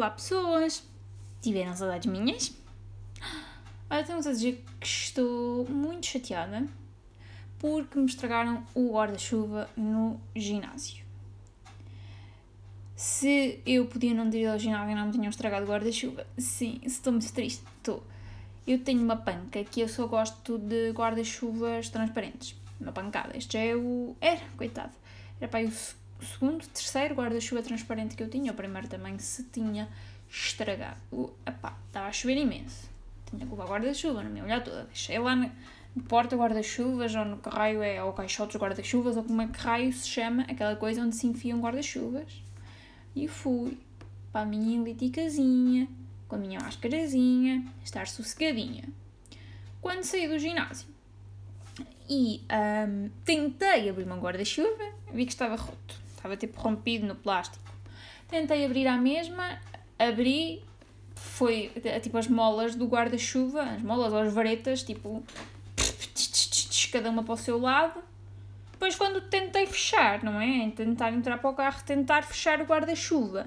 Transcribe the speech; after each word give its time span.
Olá 0.00 0.08
pessoas! 0.08 0.82
Tiveram 1.42 1.76
saudades 1.76 2.10
minhas? 2.10 2.56
Olha, 3.90 4.02
tenho 4.02 4.18
a 4.18 4.22
dizer 4.22 4.64
que 4.80 4.86
estou 4.86 5.68
muito 5.68 6.06
chateada 6.06 6.66
porque 7.58 7.98
me 7.98 8.06
estragaram 8.06 8.64
o 8.74 8.94
guarda-chuva 8.94 9.68
no 9.76 10.18
ginásio. 10.34 11.04
Se 12.96 13.60
eu 13.66 13.84
podia 13.88 14.14
não 14.14 14.30
ter 14.30 14.40
ido 14.40 14.52
ao 14.52 14.58
ginásio 14.58 14.92
e 14.92 14.94
não 14.94 15.04
me 15.04 15.12
tinham 15.12 15.28
estragado 15.28 15.66
o 15.66 15.68
guarda-chuva, 15.68 16.26
sim, 16.38 16.80
estou 16.82 17.12
muito 17.12 17.30
triste. 17.34 17.62
Estou. 17.76 18.02
Eu 18.66 18.78
tenho 18.82 19.02
uma 19.02 19.16
panca 19.16 19.62
que 19.64 19.82
eu 19.82 19.88
só 19.90 20.06
gosto 20.06 20.56
de 20.56 20.92
guarda-chuvas 20.92 21.90
transparentes. 21.90 22.56
Uma 22.80 22.92
pancada. 22.92 23.36
Este 23.36 23.52
já 23.52 23.60
é 23.62 23.76
o. 23.76 24.16
Era, 24.18 24.40
coitado. 24.56 24.94
Era 25.38 25.46
para 25.46 25.60
aí 25.60 25.70
segundo, 26.22 26.66
terceiro 26.66 27.14
guarda-chuva 27.14 27.62
transparente 27.62 28.16
que 28.16 28.22
eu 28.22 28.28
tinha. 28.28 28.52
O 28.52 28.54
primeiro 28.54 28.88
também 28.88 29.18
se 29.18 29.44
tinha 29.44 29.88
estragado. 30.28 31.00
O, 31.10 31.30
estava 31.46 32.06
a 32.06 32.12
chover 32.12 32.36
imenso. 32.36 32.88
Tinha 33.26 33.44
que 33.44 33.50
levar 33.50 33.66
guarda-chuva, 33.66 34.22
não 34.22 34.30
me 34.30 34.42
olhar 34.42 34.62
toda. 34.62 34.84
Deixei 34.84 35.18
lá 35.18 35.36
na, 35.36 35.50
porta 36.08 36.36
guarda-chuvas, 36.36 37.14
ou 37.14 37.24
no 37.24 37.38
que 37.38 37.48
raio 37.48 37.82
é, 37.82 38.02
ou 38.02 38.12
caixotes 38.12 38.56
guarda-chuvas, 38.60 39.16
ou 39.16 39.24
como 39.24 39.42
é 39.42 39.46
que 39.46 39.58
raio 39.58 39.92
se 39.92 40.08
chama, 40.08 40.42
aquela 40.42 40.76
coisa 40.76 41.02
onde 41.02 41.16
se 41.16 41.26
enfiam 41.26 41.60
guarda-chuvas. 41.60 42.42
E 43.14 43.26
fui 43.26 43.78
para 44.32 44.42
a 44.42 44.44
minha 44.44 44.82
liticazinha, 44.82 45.88
com 46.28 46.36
a 46.36 46.38
minha 46.38 46.60
máscarazinha, 46.60 47.64
estar 47.84 48.06
sossegadinha. 48.06 48.84
Quando 49.80 50.04
saí 50.04 50.28
do 50.28 50.38
ginásio 50.38 50.88
e 52.08 52.42
um, 52.88 53.10
tentei 53.24 53.88
abrir 53.88 54.04
uma 54.04 54.16
guarda-chuva, 54.16 54.92
vi 55.12 55.24
que 55.26 55.32
estava 55.32 55.56
roto, 55.56 56.00
estava 56.20 56.36
tipo 56.36 56.60
rompido 56.60 57.06
no 57.06 57.14
plástico. 57.14 57.64
Tentei 58.28 58.64
abrir 58.64 58.86
a 58.86 58.96
mesma, 58.96 59.58
abri, 59.98 60.62
foi 61.16 61.72
tipo 62.02 62.16
as 62.18 62.28
molas 62.28 62.74
do 62.74 62.86
guarda-chuva, 62.86 63.62
as 63.62 63.82
molas 63.82 64.12
ou 64.12 64.20
as 64.20 64.32
varetas, 64.32 64.82
tipo 64.82 65.24
cada 66.92 67.10
uma 67.10 67.22
para 67.22 67.34
o 67.34 67.36
seu 67.36 67.58
lado. 67.58 68.02
Depois, 68.72 68.96
quando 68.96 69.20
tentei 69.20 69.66
fechar, 69.66 70.22
não 70.22 70.40
é? 70.40 70.70
Tentar 70.70 71.12
entrar 71.12 71.38
para 71.38 71.50
o 71.50 71.54
carro, 71.54 71.82
tentar 71.84 72.22
fechar 72.22 72.60
o 72.60 72.64
guarda-chuva. 72.64 73.46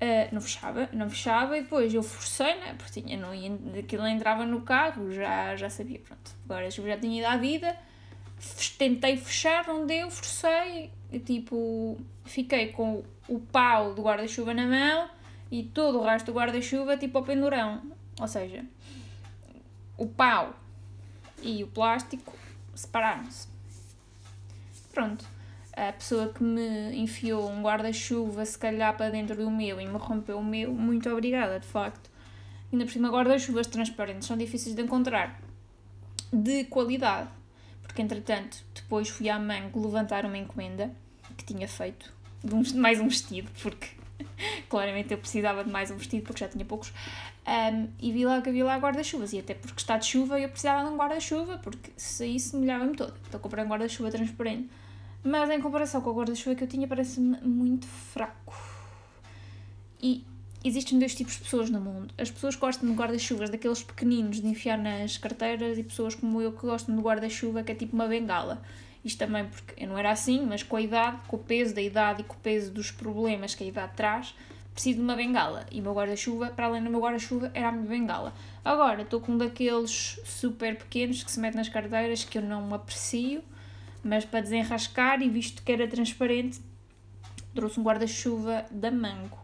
Uh, 0.00 0.32
não 0.32 0.40
fechava, 0.40 0.88
não 0.92 1.10
fechava, 1.10 1.58
e 1.58 1.62
depois 1.62 1.92
eu 1.92 2.04
forcei, 2.04 2.54
né? 2.60 2.74
Porque 2.78 3.02
tinha, 3.02 3.16
não 3.16 3.34
ia, 3.34 3.52
aquilo 3.80 4.06
entrava 4.06 4.46
no 4.46 4.60
carro, 4.60 5.10
já, 5.10 5.56
já 5.56 5.68
sabia, 5.68 5.98
pronto. 5.98 6.30
Agora 6.44 6.70
já 6.70 6.96
tinha 6.96 7.18
ido 7.18 7.26
à 7.26 7.36
vida, 7.36 7.76
tentei 8.78 9.16
fechar, 9.16 9.66
não 9.66 9.84
deu, 9.86 10.08
forcei, 10.08 10.92
tipo, 11.24 11.96
fiquei 12.24 12.68
com 12.72 13.02
o 13.28 13.38
pau 13.38 13.94
do 13.94 14.02
guarda-chuva 14.02 14.52
na 14.52 14.66
mão 14.66 15.08
e 15.50 15.62
todo 15.62 15.98
o 15.98 16.04
resto 16.04 16.26
do 16.26 16.32
guarda-chuva, 16.32 16.96
tipo, 16.96 17.18
ao 17.18 17.24
pendurão. 17.24 17.82
Ou 18.20 18.28
seja, 18.28 18.64
o 19.96 20.06
pau 20.06 20.54
e 21.42 21.62
o 21.62 21.68
plástico 21.68 22.32
separaram-se. 22.74 23.48
Pronto. 24.92 25.24
A 25.72 25.92
pessoa 25.92 26.32
que 26.32 26.42
me 26.42 26.96
enfiou 26.96 27.48
um 27.48 27.62
guarda-chuva, 27.62 28.44
se 28.44 28.58
calhar, 28.58 28.96
para 28.96 29.10
dentro 29.10 29.36
do 29.36 29.48
meu 29.48 29.80
e 29.80 29.86
me 29.86 29.96
rompeu 29.96 30.38
o 30.38 30.44
meu, 30.44 30.72
muito 30.72 31.08
obrigada, 31.08 31.60
de 31.60 31.66
facto. 31.66 32.10
Ainda 32.72 32.84
por 32.84 32.90
cima, 32.90 33.08
guarda-chuvas 33.08 33.68
transparentes 33.68 34.26
são 34.26 34.36
difíceis 34.36 34.74
de 34.74 34.82
encontrar. 34.82 35.40
De 36.32 36.64
qualidade. 36.64 37.37
Porque, 37.88 38.02
entretanto, 38.02 38.58
depois 38.74 39.08
fui 39.08 39.28
à 39.28 39.38
Mango 39.40 39.82
levantar 39.82 40.24
uma 40.24 40.38
encomenda 40.38 40.92
que 41.36 41.44
tinha 41.44 41.66
feito 41.66 42.12
de, 42.44 42.54
um, 42.54 42.62
mais 42.76 43.00
um 43.00 43.08
vestido, 43.08 43.50
porque 43.60 43.88
claramente 44.68 45.10
eu 45.10 45.18
precisava 45.18 45.64
de 45.64 45.70
mais 45.70 45.90
um 45.90 45.96
vestido 45.96 46.22
porque 46.22 46.38
já 46.38 46.48
tinha 46.48 46.64
poucos. 46.64 46.92
Um, 47.46 47.88
e 47.98 48.12
vi 48.12 48.24
lá 48.24 48.40
que 48.40 48.50
havia 48.50 48.64
lá 48.64 48.76
guarda-chuvas, 48.76 49.32
e 49.32 49.38
até 49.40 49.54
porque 49.54 49.80
está 49.80 49.96
de 49.96 50.06
chuva 50.06 50.38
eu 50.38 50.48
precisava 50.48 50.86
de 50.86 50.94
um 50.94 50.96
guarda-chuva, 50.96 51.58
porque 51.58 51.90
se 51.96 52.26
isso 52.26 52.56
molhava-me 52.56 52.94
todo. 52.94 53.14
Então 53.26 53.40
comprei 53.40 53.64
um 53.64 53.68
guarda-chuva 53.68 54.10
transparente. 54.10 54.70
Mas 55.24 55.50
em 55.50 55.60
comparação 55.60 56.00
com 56.00 56.10
o 56.10 56.14
guarda-chuva 56.14 56.54
que 56.54 56.62
eu 56.62 56.68
tinha, 56.68 56.86
parece-me 56.86 57.38
muito 57.40 57.86
fraco. 57.86 58.54
E 60.00 60.24
existem 60.64 60.98
dois 60.98 61.14
tipos 61.14 61.34
de 61.34 61.40
pessoas 61.40 61.70
no 61.70 61.80
mundo. 61.80 62.12
As 62.18 62.30
pessoas 62.30 62.54
que 62.54 62.60
gostam 62.60 62.88
de 62.88 62.94
guarda-chuvas 62.94 63.50
daqueles 63.50 63.82
pequeninos 63.82 64.40
de 64.40 64.46
enfiar 64.46 64.78
nas 64.78 65.16
carteiras, 65.16 65.78
e 65.78 65.82
pessoas 65.82 66.14
como 66.14 66.40
eu 66.40 66.52
que 66.52 66.62
gostam 66.62 66.96
de 66.96 67.02
guarda-chuva 67.02 67.62
que 67.62 67.72
é 67.72 67.74
tipo 67.74 67.94
uma 67.94 68.06
bengala. 68.06 68.62
Isto 69.04 69.18
também 69.18 69.46
porque 69.46 69.82
eu 69.82 69.88
não 69.88 69.96
era 69.96 70.10
assim, 70.10 70.44
mas 70.44 70.62
com 70.62 70.76
a 70.76 70.82
idade, 70.82 71.18
com 71.28 71.36
o 71.36 71.38
peso 71.38 71.74
da 71.74 71.80
idade 71.80 72.22
e 72.22 72.24
com 72.24 72.34
o 72.34 72.38
peso 72.38 72.72
dos 72.72 72.90
problemas 72.90 73.54
que 73.54 73.64
a 73.64 73.66
idade 73.66 73.92
traz, 73.94 74.34
preciso 74.74 74.98
de 74.98 75.04
uma 75.04 75.16
bengala. 75.16 75.66
E 75.70 75.80
o 75.80 75.82
meu 75.82 75.94
guarda-chuva, 75.94 76.48
para 76.48 76.66
além 76.66 76.82
do 76.82 76.90
meu 76.90 77.00
guarda-chuva, 77.00 77.50
era 77.54 77.68
a 77.68 77.72
minha 77.72 77.88
bengala. 77.88 78.34
Agora, 78.64 79.02
estou 79.02 79.20
com 79.20 79.32
um 79.32 79.38
daqueles 79.38 80.20
super 80.24 80.76
pequenos 80.76 81.22
que 81.22 81.30
se 81.30 81.40
mete 81.40 81.54
nas 81.54 81.68
carteiras 81.68 82.24
que 82.24 82.38
eu 82.38 82.42
não 82.42 82.74
aprecio, 82.74 83.42
mas 84.02 84.24
para 84.24 84.40
desenrascar 84.40 85.22
e 85.22 85.28
visto 85.28 85.62
que 85.62 85.72
era 85.72 85.86
transparente, 85.88 86.60
trouxe 87.54 87.80
um 87.80 87.82
guarda-chuva 87.82 88.66
da 88.70 88.90
Mango. 88.90 89.38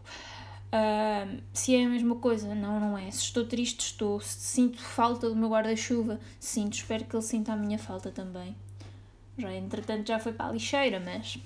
Se 1.53 1.75
é 1.75 1.85
a 1.85 1.89
mesma 1.89 2.15
coisa, 2.15 2.53
não, 2.53 2.79
não 2.79 2.97
é. 2.97 3.09
Se 3.11 3.19
estou 3.19 3.45
triste, 3.45 3.81
estou. 3.81 4.19
Se 4.19 4.39
sinto 4.39 4.81
falta 4.81 5.29
do 5.29 5.35
meu 5.35 5.49
guarda-chuva, 5.49 6.19
sinto. 6.39 6.73
Espero 6.73 7.05
que 7.05 7.15
ele 7.15 7.23
sinta 7.23 7.53
a 7.53 7.55
minha 7.55 7.77
falta 7.77 8.11
também. 8.11 8.55
Já, 9.37 9.53
entretanto, 9.53 10.07
já 10.07 10.19
foi 10.19 10.33
para 10.33 10.47
a 10.47 10.51
lixeira, 10.51 10.99
mas. 10.99 11.37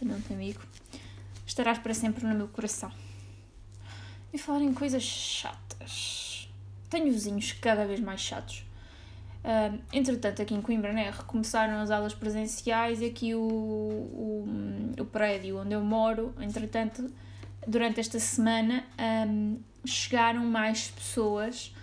Não, 0.00 0.16
amigo. 0.30 0.60
Estarás 1.46 1.78
para 1.78 1.94
sempre 1.94 2.26
no 2.26 2.34
meu 2.34 2.48
coração. 2.48 2.90
E 4.32 4.38
falar 4.38 4.62
em 4.62 4.74
coisas 4.74 5.02
chatas. 5.02 6.48
Tenho 6.90 7.12
vizinhos 7.12 7.52
cada 7.52 7.86
vez 7.86 8.00
mais 8.00 8.20
chatos. 8.20 8.64
Uh, 9.44 9.78
entretanto, 9.92 10.40
aqui 10.40 10.54
em 10.54 10.62
Coimbra, 10.62 10.92
né, 10.92 11.10
recomeçaram 11.10 11.78
as 11.80 11.90
aulas 11.90 12.14
presenciais 12.14 13.02
e 13.02 13.04
aqui 13.04 13.34
o, 13.34 13.42
o, 13.42 14.94
o 14.98 15.04
prédio 15.04 15.60
onde 15.60 15.74
eu 15.74 15.82
moro, 15.82 16.34
entretanto, 16.40 17.12
durante 17.66 18.00
esta 18.00 18.18
semana, 18.18 18.84
um, 19.28 19.58
chegaram 19.84 20.44
mais 20.44 20.88
pessoas 20.90 21.74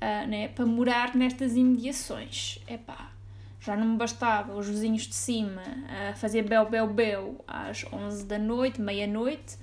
uh, 0.00 0.26
né, 0.28 0.48
para 0.48 0.66
morar 0.66 1.14
nestas 1.14 1.56
imediações. 1.56 2.60
Epá, 2.68 3.10
já 3.60 3.76
não 3.76 3.86
me 3.86 3.96
bastava 3.96 4.54
os 4.54 4.66
vizinhos 4.68 5.02
de 5.02 5.14
cima 5.14 5.62
a 6.10 6.14
fazer 6.14 6.42
bel, 6.42 6.68
bel, 6.68 6.86
bel 6.86 7.44
às 7.46 7.84
11 7.92 8.24
da 8.26 8.38
noite, 8.38 8.80
meia-noite, 8.80 9.58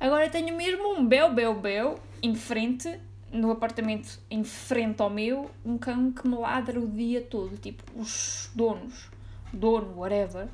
Agora 0.00 0.30
tenho 0.30 0.56
mesmo 0.56 0.94
um 0.94 1.06
bel, 1.06 1.34
bel, 1.34 1.54
bel 1.60 2.00
em 2.22 2.34
frente, 2.34 2.98
no 3.30 3.50
apartamento 3.50 4.18
em 4.30 4.42
frente 4.42 5.02
ao 5.02 5.10
meu, 5.10 5.50
um 5.62 5.76
cão 5.76 6.10
que 6.10 6.26
me 6.26 6.36
ladra 6.36 6.80
o 6.80 6.88
dia 6.88 7.20
todo. 7.20 7.58
Tipo, 7.58 7.84
os 7.94 8.50
donos, 8.54 9.10
dono, 9.52 9.98
whatever, 9.98 10.48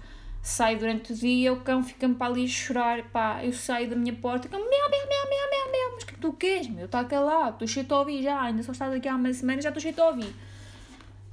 sai 0.47 0.77
durante 0.77 1.13
o 1.13 1.17
dia, 1.17 1.53
o 1.53 1.57
cão 1.57 1.83
fica-me 1.83 2.15
para 2.15 2.33
ali 2.33 2.45
a 2.45 2.49
chorar, 2.49 3.03
pá, 3.11 3.45
eu 3.45 3.53
saio 3.53 3.91
da 3.91 3.97
minha 3.97 4.15
porta, 4.15 4.49
cão, 4.49 4.61
meu, 4.61 4.71
meu, 4.71 4.81
meu, 4.91 5.29
meu, 5.29 5.51
meu, 5.51 5.73
meu, 5.73 5.95
mas 5.95 6.05
que 6.05 6.17
tu 6.21 6.33
queres, 6.33 6.69
meu, 6.69 6.85
está 6.85 7.05
calado, 7.05 7.55
estou 7.55 7.67
cheio 7.67 7.85
de 7.85 7.93
ouvir 7.93 8.23
já, 8.23 8.41
ainda 8.41 8.63
só 8.63 8.71
estás 8.71 8.95
aqui 8.95 9.09
há 9.09 9.17
uma 9.17 9.33
semana 9.33 9.61
já 9.61 9.71
estou 9.71 9.83
cheio 9.83 9.93
de 9.93 10.01
ouvir. 10.01 10.33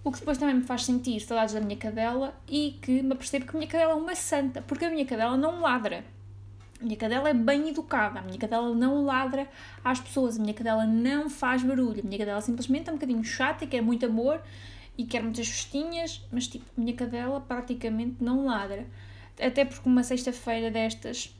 O 0.03 0.11
que 0.11 0.17
depois 0.17 0.39
também 0.39 0.55
me 0.55 0.63
faz 0.63 0.83
sentir 0.83 1.19
saudades 1.19 1.53
da 1.53 1.61
minha 1.61 1.77
cadela 1.77 2.33
e 2.49 2.79
que 2.81 3.03
me 3.03 3.13
apercebo 3.13 3.45
que 3.45 3.55
a 3.55 3.59
minha 3.59 3.69
cadela 3.69 3.91
é 3.91 3.95
uma 3.95 4.15
santa, 4.15 4.63
porque 4.63 4.83
a 4.83 4.89
minha 4.89 5.05
cadela 5.05 5.37
não 5.37 5.61
ladra. 5.61 6.03
A 6.81 6.83
minha 6.83 6.97
cadela 6.97 7.29
é 7.29 7.35
bem 7.35 7.69
educada, 7.69 8.19
a 8.19 8.23
minha 8.23 8.39
cadela 8.39 8.73
não 8.73 9.05
ladra 9.05 9.47
às 9.85 9.99
pessoas, 9.99 10.39
a 10.39 10.41
minha 10.41 10.55
cadela 10.55 10.87
não 10.87 11.29
faz 11.29 11.61
barulho, 11.61 12.01
a 12.03 12.03
minha 12.03 12.17
cadela 12.17 12.41
simplesmente 12.41 12.89
é 12.89 12.91
um 12.91 12.95
bocadinho 12.95 13.23
chata 13.23 13.63
e 13.63 13.67
quer 13.67 13.83
muito 13.83 14.07
amor 14.07 14.41
e 14.97 15.05
quer 15.05 15.23
muitas 15.23 15.47
festinhas, 15.47 16.21
mas 16.31 16.47
tipo, 16.47 16.65
a 16.77 16.81
minha 16.81 16.95
cadela 16.95 17.41
praticamente 17.41 18.17
não 18.19 18.45
ladra. 18.45 18.85
Até 19.39 19.65
porque 19.65 19.87
uma 19.87 20.03
sexta-feira 20.03 20.69
destas 20.69 21.33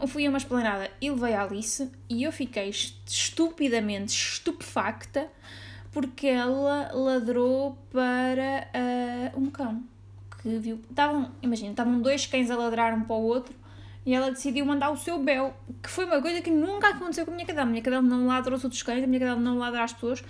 eu 0.00 0.06
fui 0.06 0.26
a 0.26 0.28
uma 0.28 0.38
esplanada 0.38 0.90
e 1.00 1.10
levei 1.10 1.34
a 1.34 1.42
Alice 1.42 1.90
e 2.08 2.22
eu 2.22 2.30
fiquei 2.30 2.70
estupidamente 2.70 4.12
estupefacta 4.12 5.28
porque 5.90 6.26
ela 6.26 6.90
ladrou 6.92 7.76
para 7.90 8.68
uh, 9.34 9.40
um 9.40 9.50
cão 9.50 9.82
que 10.40 10.58
viu. 10.58 10.80
Estavam, 10.88 11.32
imagina, 11.42 11.70
estavam 11.70 12.00
dois 12.00 12.26
cães 12.26 12.50
a 12.50 12.56
ladrar 12.56 12.94
um 12.94 13.02
para 13.02 13.16
o 13.16 13.22
outro 13.22 13.54
e 14.06 14.14
ela 14.14 14.30
decidiu 14.30 14.64
mandar 14.64 14.90
o 14.90 14.96
seu 14.96 15.22
bel, 15.22 15.54
que 15.82 15.88
foi 15.88 16.04
uma 16.04 16.22
coisa 16.22 16.40
que 16.40 16.50
nunca 16.50 16.90
aconteceu 16.90 17.24
com 17.24 17.32
a 17.32 17.34
minha 17.34 17.46
cadela. 17.46 17.66
A 17.66 17.70
minha 17.70 17.82
cadela 17.82 18.02
não 18.02 18.26
ladra 18.26 18.54
aos 18.54 18.62
outros 18.62 18.82
cães, 18.82 19.02
a 19.02 19.06
minha 19.06 19.20
cadela 19.20 19.40
não 19.40 19.58
ladra 19.58 19.82
às 19.82 19.92
pessoas. 19.92 20.22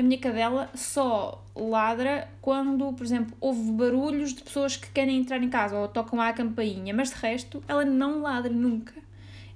A 0.00 0.02
minha 0.02 0.18
cadela 0.18 0.70
só 0.74 1.44
ladra 1.54 2.26
quando, 2.40 2.90
por 2.94 3.04
exemplo, 3.04 3.36
houve 3.38 3.70
barulhos 3.72 4.32
de 4.32 4.42
pessoas 4.42 4.74
que 4.74 4.88
querem 4.88 5.18
entrar 5.18 5.42
em 5.42 5.50
casa 5.50 5.76
ou 5.76 5.86
tocam 5.88 6.18
à 6.18 6.32
campainha, 6.32 6.94
mas 6.94 7.10
de 7.10 7.16
resto 7.16 7.62
ela 7.68 7.84
não 7.84 8.22
ladra 8.22 8.50
nunca. 8.50 8.94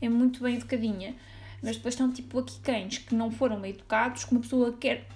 É 0.03 0.09
muito 0.11 0.43
bem 0.43 0.57
educadinha. 0.57 1.15
Mas 1.63 1.77
depois 1.77 1.95
estão 1.95 2.13
tipo 2.13 2.39
aqui 2.39 2.61
cães 2.61 2.99
que 2.99 3.15
não 3.15 3.31
foram 3.31 3.59
bem 3.59 3.71
educados, 3.71 4.27
que 4.27 4.33
uma 4.33 4.43
pessoa 4.43 4.75
quer 4.79 5.07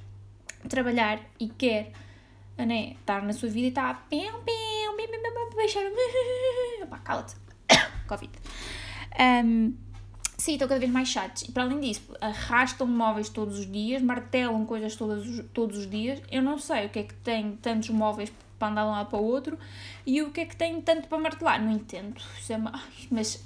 trabalhar 0.66 1.20
e 1.38 1.48
quer 1.50 1.92
né, 2.56 2.92
estar 2.92 3.22
na 3.22 3.34
sua 3.34 3.50
vida 3.50 3.66
e 3.66 3.68
está 3.68 3.90
a 3.90 5.54
baixar. 5.54 5.82
Cala-te. 7.04 7.36
Covid. 8.08 8.32
Um, 9.44 9.74
Sim, 10.40 10.52
estão 10.52 10.68
cada 10.68 10.78
vez 10.78 10.90
mais 10.90 11.08
chatos. 11.08 11.42
E 11.42 11.52
para 11.52 11.64
além 11.64 11.80
disso, 11.80 12.14
arrastam 12.20 12.86
móveis 12.86 13.28
todos 13.28 13.58
os 13.58 13.70
dias, 13.70 14.00
martelam 14.00 14.64
coisas 14.64 14.94
todos, 14.94 15.44
todos 15.52 15.78
os 15.78 15.90
dias. 15.90 16.22
Eu 16.30 16.42
não 16.42 16.58
sei 16.58 16.86
o 16.86 16.90
que 16.90 17.00
é 17.00 17.02
que 17.02 17.14
tem 17.14 17.56
tantos 17.56 17.90
móveis 17.90 18.32
para 18.56 18.68
andar 18.68 18.82
de 18.82 18.88
um 18.88 18.92
lado 18.92 19.10
para 19.10 19.18
o 19.18 19.24
outro 19.24 19.58
e 20.06 20.22
o 20.22 20.30
que 20.30 20.40
é 20.40 20.46
que 20.46 20.54
tem 20.54 20.80
tanto 20.80 21.08
para 21.08 21.18
martelar. 21.18 21.60
Não 21.60 21.72
entendo. 21.72 22.20
É 22.48 22.56
mas 23.10 23.44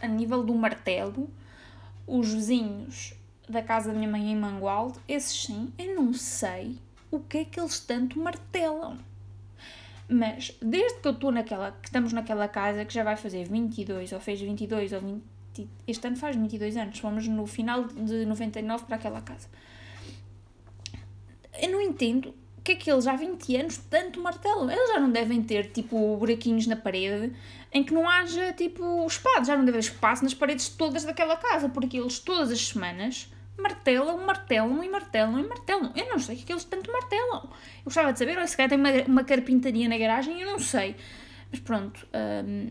a 0.00 0.08
nível 0.08 0.42
do 0.42 0.54
martelo, 0.54 1.28
os 2.06 2.32
vizinhos 2.32 3.12
da 3.46 3.62
casa 3.62 3.92
da 3.92 3.98
minha 3.98 4.10
mãe 4.10 4.32
em 4.32 4.36
Mangualde, 4.36 4.98
esses 5.06 5.44
sim, 5.44 5.70
eu 5.78 5.94
não 5.94 6.14
sei 6.14 6.78
o 7.10 7.20
que 7.20 7.38
é 7.38 7.44
que 7.44 7.60
eles 7.60 7.80
tanto 7.80 8.18
martelam. 8.18 8.96
Mas 10.08 10.56
desde 10.62 11.00
que 11.00 11.08
eu 11.08 11.12
estou 11.12 11.30
naquela, 11.30 11.72
que 11.72 11.88
estamos 11.88 12.14
naquela 12.14 12.48
casa 12.48 12.84
que 12.86 12.94
já 12.94 13.04
vai 13.04 13.16
fazer 13.16 13.46
22, 13.46 14.12
ou 14.12 14.20
fez 14.20 14.40
22 14.40 14.92
ou 14.94 15.00
20, 15.00 15.22
este 15.86 16.06
ano 16.06 16.16
faz 16.16 16.36
22 16.36 16.76
anos, 16.76 16.98
fomos 16.98 17.26
no 17.26 17.46
final 17.46 17.84
de 17.84 18.24
99 18.26 18.84
para 18.84 18.96
aquela 18.96 19.20
casa. 19.20 19.48
Eu 21.60 21.70
não 21.70 21.80
entendo 21.80 22.34
que 22.62 22.72
é 22.72 22.74
que 22.74 22.90
eles 22.90 23.06
há 23.06 23.16
20 23.16 23.56
anos 23.56 23.78
tanto 23.90 24.20
martelam. 24.20 24.70
Eles 24.70 24.88
já 24.88 25.00
não 25.00 25.10
devem 25.10 25.42
ter, 25.42 25.70
tipo, 25.70 26.16
buraquinhos 26.16 26.66
na 26.66 26.76
parede 26.76 27.32
em 27.72 27.84
que 27.84 27.92
não 27.92 28.08
haja, 28.08 28.52
tipo, 28.52 29.06
espaço. 29.06 29.44
Já 29.44 29.56
não 29.56 29.64
deve 29.64 29.78
haver 29.78 29.88
espaço 29.88 30.22
nas 30.22 30.34
paredes 30.34 30.68
todas 30.68 31.04
daquela 31.04 31.36
casa, 31.36 31.68
porque 31.68 31.98
eles 31.98 32.18
todas 32.18 32.50
as 32.50 32.68
semanas 32.68 33.30
martelam, 33.58 34.18
martelam 34.24 34.82
e 34.82 34.88
martelam 34.88 35.38
e 35.38 35.46
martelam. 35.46 35.92
Eu 35.94 36.08
não 36.08 36.18
sei 36.18 36.36
que 36.36 36.42
é 36.42 36.46
que 36.46 36.52
eles 36.52 36.64
tanto 36.64 36.90
martelam. 36.90 37.44
Eu 37.44 37.84
gostava 37.84 38.12
de 38.12 38.18
saber, 38.18 38.38
ou 38.38 38.46
se 38.46 38.56
calhar 38.56 38.70
tem 38.70 38.78
uma, 38.78 38.90
uma 39.06 39.24
carpintaria 39.24 39.88
na 39.88 39.98
garagem, 39.98 40.40
eu 40.40 40.50
não 40.50 40.58
sei. 40.58 40.96
Mas 41.50 41.60
pronto, 41.60 42.06
um, 42.44 42.70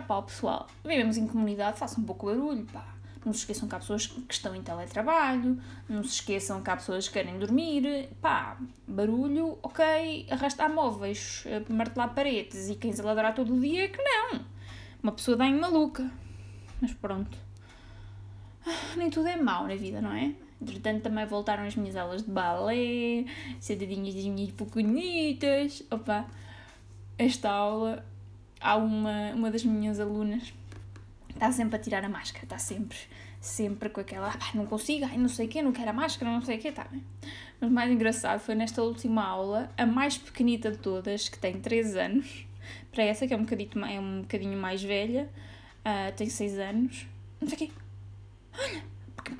pá, 0.00 0.22
pessoal, 0.22 0.66
vivemos 0.84 1.16
em 1.16 1.26
comunidade, 1.26 1.78
faça 1.78 2.00
um 2.00 2.04
pouco 2.04 2.26
barulho, 2.26 2.66
pá. 2.72 2.84
Não 3.24 3.32
se 3.32 3.40
esqueçam 3.40 3.68
que 3.68 3.74
há 3.76 3.78
pessoas 3.78 4.06
que 4.06 4.34
estão 4.34 4.54
em 4.54 4.62
teletrabalho, 4.62 5.56
não 5.88 6.02
se 6.02 6.14
esqueçam 6.14 6.60
que 6.60 6.68
há 6.70 6.76
pessoas 6.76 7.06
que 7.06 7.14
querem 7.14 7.38
dormir, 7.38 8.08
pá, 8.20 8.56
barulho, 8.86 9.58
ok, 9.62 10.26
arrastar 10.28 10.72
móveis, 10.72 11.44
eh, 11.46 11.62
martelar 11.68 12.14
paredes 12.14 12.68
e 12.68 12.74
quem 12.74 12.92
se 12.92 13.00
ladrar 13.00 13.32
todo 13.32 13.54
o 13.54 13.60
dia 13.60 13.84
é 13.84 13.88
que 13.88 14.02
não. 14.02 14.40
Uma 15.02 15.12
pessoa 15.12 15.36
dá 15.36 15.46
em 15.46 15.58
maluca. 15.58 16.10
Mas 16.80 16.92
pronto. 16.94 17.38
Ah, 18.66 18.96
nem 18.96 19.08
tudo 19.08 19.28
é 19.28 19.36
mau 19.36 19.68
na 19.68 19.76
vida, 19.76 20.00
não 20.00 20.12
é? 20.12 20.34
Entretanto, 20.60 21.02
também 21.02 21.26
voltaram 21.26 21.64
as 21.64 21.74
minhas 21.74 21.96
aulas 21.96 22.22
de 22.22 22.30
balé, 22.30 23.24
sentadinhas 23.58 24.14
das 24.14 24.24
minhas 24.24 24.50
pequenitas. 24.52 25.82
Opa, 25.90 26.26
esta 27.18 27.50
aula, 27.50 28.04
há 28.62 28.76
uma, 28.76 29.32
uma 29.34 29.50
das 29.50 29.64
minhas 29.64 29.98
alunas 29.98 30.52
está 31.30 31.50
sempre 31.50 31.76
a 31.76 31.78
tirar 31.78 32.04
a 32.04 32.08
máscara, 32.08 32.44
está 32.44 32.58
sempre, 32.58 32.96
sempre 33.40 33.88
com 33.88 34.00
aquela, 34.00 34.28
ah, 34.28 34.50
não 34.54 34.66
consigo, 34.66 35.04
ai, 35.04 35.18
não 35.18 35.28
sei 35.28 35.46
o 35.46 35.48
quê, 35.48 35.60
não 35.60 35.72
quero 35.72 35.90
a 35.90 35.92
máscara, 35.92 36.30
não 36.30 36.42
sei 36.42 36.56
o 36.58 36.60
quê, 36.60 36.68
está 36.68 36.84
bem. 36.84 37.02
Mas 37.60 37.70
o 37.70 37.72
mais 37.72 37.90
engraçado 37.90 38.40
foi 38.40 38.54
nesta 38.54 38.82
última 38.82 39.24
aula, 39.24 39.70
a 39.76 39.84
mais 39.84 40.16
pequenita 40.16 40.70
de 40.70 40.78
todas, 40.78 41.28
que 41.28 41.38
tem 41.38 41.60
3 41.60 41.96
anos, 41.96 42.46
para 42.92 43.04
essa 43.04 43.26
que 43.26 43.34
é 43.34 43.36
um 43.36 43.42
bocadinho, 43.42 43.84
é 43.84 43.98
um 43.98 44.20
bocadinho 44.22 44.56
mais 44.56 44.82
velha, 44.82 45.28
uh, 45.80 46.12
tem 46.14 46.28
6 46.28 46.58
anos, 46.58 47.06
não 47.40 47.48
sei 47.48 47.56
o 47.56 47.58
quê, 47.58 47.70
olha, 48.58 48.82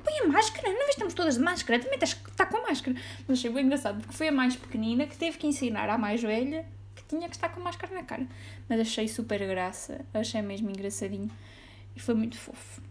põe 0.03 0.19
a 0.19 0.27
máscara, 0.27 0.73
não 0.73 0.89
estamos 0.89 1.13
todas 1.13 1.35
de 1.35 1.41
máscara, 1.41 1.79
também 1.79 1.99
está 2.01 2.45
com 2.45 2.57
a 2.57 2.61
máscara. 2.63 2.97
Mas 3.27 3.39
achei 3.39 3.51
bem 3.51 3.65
engraçado, 3.65 4.01
porque 4.01 4.13
foi 4.13 4.27
a 4.27 4.31
mais 4.31 4.55
pequenina 4.55 5.05
que 5.05 5.15
teve 5.15 5.37
que 5.37 5.47
ensinar 5.47 5.89
à 5.89 5.97
mais 5.97 6.21
velha 6.21 6.65
tinha 7.17 7.29
que 7.29 7.35
estar 7.35 7.49
com 7.49 7.61
máscara 7.61 7.93
na 7.93 8.03
cara. 8.03 8.27
Mas 8.67 8.79
achei 8.79 9.07
super 9.07 9.45
graça, 9.47 10.01
achei 10.13 10.41
mesmo 10.41 10.69
engraçadinho 10.69 11.29
e 11.95 11.99
foi 11.99 12.15
muito 12.15 12.37
fofo. 12.37 12.81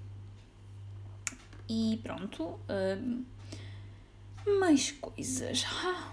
E 1.68 1.98
pronto, 2.02 2.58
hum, 2.68 3.24
mais 4.60 4.92
coisas. 4.92 5.64
Ah, 5.84 6.12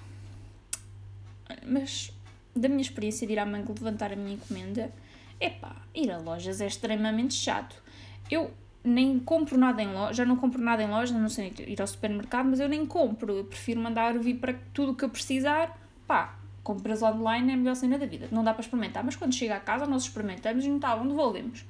mas 1.65 2.11
da 2.55 2.67
minha 2.67 2.81
experiência 2.81 3.27
de 3.27 3.33
ir 3.33 3.39
à 3.39 3.45
Mango 3.45 3.73
levantar 3.73 4.11
a 4.11 4.15
minha 4.15 4.35
encomenda, 4.35 4.91
epá, 5.39 5.75
ir 5.93 6.11
a 6.11 6.17
lojas 6.17 6.61
é 6.61 6.67
extremamente 6.67 7.33
chato. 7.33 7.81
Eu 8.29 8.51
nem 8.83 9.19
compro 9.19 9.57
nada 9.57 9.81
em 9.81 9.91
loja, 9.91 10.13
já 10.13 10.25
não 10.25 10.35
compro 10.35 10.61
nada 10.61 10.81
em 10.81 10.89
loja, 10.89 11.17
não 11.17 11.29
sei 11.29 11.53
ir 11.59 11.81
ao 11.81 11.87
supermercado, 11.87 12.47
mas 12.47 12.59
eu 12.59 12.69
nem 12.69 12.85
compro, 12.85 13.37
eu 13.37 13.45
prefiro 13.45 13.79
mandar 13.79 14.17
vir 14.17 14.35
para 14.35 14.53
tudo 14.73 14.93
o 14.93 14.95
que 14.95 15.03
eu 15.03 15.09
precisar, 15.09 15.77
pá, 16.07 16.38
compras 16.69 17.01
online 17.01 17.49
é 17.49 17.53
a 17.55 17.57
melhor 17.57 17.75
cena 17.75 17.97
da 17.97 18.05
vida, 18.05 18.27
não 18.31 18.43
dá 18.43 18.53
para 18.53 18.61
experimentar, 18.61 19.03
mas 19.03 19.15
quando 19.15 19.33
chega 19.33 19.55
a 19.55 19.59
casa 19.59 19.87
nós 19.87 20.03
experimentamos 20.03 20.63
e 20.63 20.69
não 20.69 20.79
onde 20.99 21.09
devolvemos. 21.09 21.65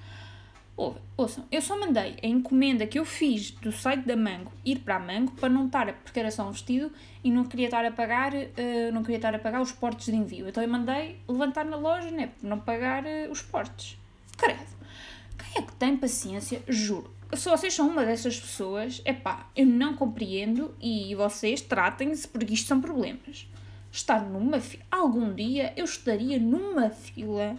Ouçam, 1.16 1.46
eu 1.50 1.62
só 1.62 1.80
mandei 1.80 2.18
a 2.22 2.28
encomenda 2.28 2.86
que 2.86 3.00
eu 3.00 3.06
fiz 3.06 3.52
do 3.52 3.72
site 3.72 4.06
da 4.06 4.18
Mango 4.18 4.52
ir 4.66 4.80
para 4.80 4.98
a 4.98 5.00
Mango 5.00 5.32
para 5.32 5.48
não 5.48 5.68
estar, 5.68 5.94
porque 6.04 6.20
era 6.20 6.30
só 6.30 6.46
um 6.46 6.52
vestido 6.52 6.92
e 7.24 7.32
não 7.32 7.46
queria 7.46 7.68
estar 7.68 7.86
a 7.86 7.92
pagar, 7.92 8.34
uh, 8.34 8.92
não 8.94 9.02
queria 9.02 9.18
estar 9.18 9.34
a 9.34 9.40
pagar 9.40 9.62
os 9.62 9.72
portos 9.72 10.06
de 10.06 10.16
envio. 10.16 10.50
Então 10.50 10.62
eu 10.62 10.70
mandei 10.70 11.18
levantar 11.28 11.64
na 11.64 11.78
loja, 11.78 12.12
né, 12.12 12.28
para 12.28 12.50
não 12.50 12.60
pagar 12.60 13.06
uh, 13.06 13.32
os 13.32 13.42
portos. 13.42 13.98
Credo. 14.38 14.60
Quem 15.38 15.64
é 15.64 15.66
que 15.66 15.74
tem 15.74 15.96
paciência? 15.96 16.62
Juro. 16.68 17.10
Se 17.34 17.50
vocês 17.50 17.74
são 17.74 17.88
uma 17.88 18.06
dessas 18.06 18.38
pessoas, 18.38 19.02
é 19.06 19.14
pá, 19.14 19.50
eu 19.56 19.66
não 19.66 19.94
compreendo 19.94 20.76
e 20.82 21.16
vocês 21.16 21.62
tratem-se 21.62 22.28
porque 22.28 22.54
isto 22.54 22.68
são 22.68 22.82
problemas. 22.82 23.48
Estar 23.92 24.22
numa 24.22 24.60
fila. 24.60 24.84
Algum 24.92 25.34
dia 25.34 25.74
eu 25.76 25.86
estaria 25.86 26.40
numa 26.40 26.90
fila 26.90 27.56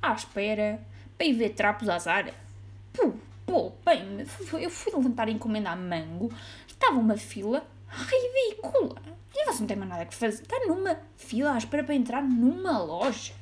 à 0.00 0.12
espera 0.12 0.80
para 1.16 1.26
ir 1.26 1.32
ver 1.32 1.50
trapos 1.50 1.88
à 1.88 1.98
Zara. 1.98 2.34
Pô, 2.92 3.12
pô, 3.46 3.72
bem, 3.84 4.26
eu 4.60 4.70
fui 4.70 4.92
levantar 4.92 5.28
a 5.28 5.30
encomenda 5.30 5.70
a 5.70 5.76
mango, 5.76 6.32
estava 6.66 6.98
uma 6.98 7.16
fila 7.16 7.66
ridícula. 7.88 8.96
E 9.34 9.44
você 9.46 9.60
não 9.60 9.66
tem 9.66 9.76
mais 9.76 9.90
nada 9.90 10.06
que 10.06 10.14
fazer. 10.14 10.42
Está 10.42 10.56
numa 10.66 10.96
fila 11.16 11.54
à 11.54 11.58
espera 11.58 11.82
para 11.82 11.94
entrar 11.94 12.22
numa 12.22 12.78
loja. 12.78 13.32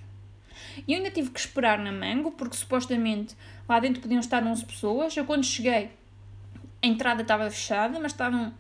E 0.87 0.93
eu 0.93 0.99
ainda 0.99 1.11
tive 1.11 1.31
que 1.31 1.41
esperar 1.41 1.79
na 1.79 1.93
Mango, 1.93 2.33
porque 2.33 2.57
supostamente 2.57 3.37
lá 3.69 3.79
dentro 3.79 4.01
podiam 4.01 4.21
estar 4.21 4.43
11 4.43 4.65
pessoas. 4.65 5.17
Eu 5.17 5.25
quando 5.25 5.45
cheguei, 5.45 5.91
a 6.83 6.87
entrada 6.87 7.23
estava 7.23 7.51
fechada, 7.51 7.99
mas 8.01 8.13
estavam 8.13 8.53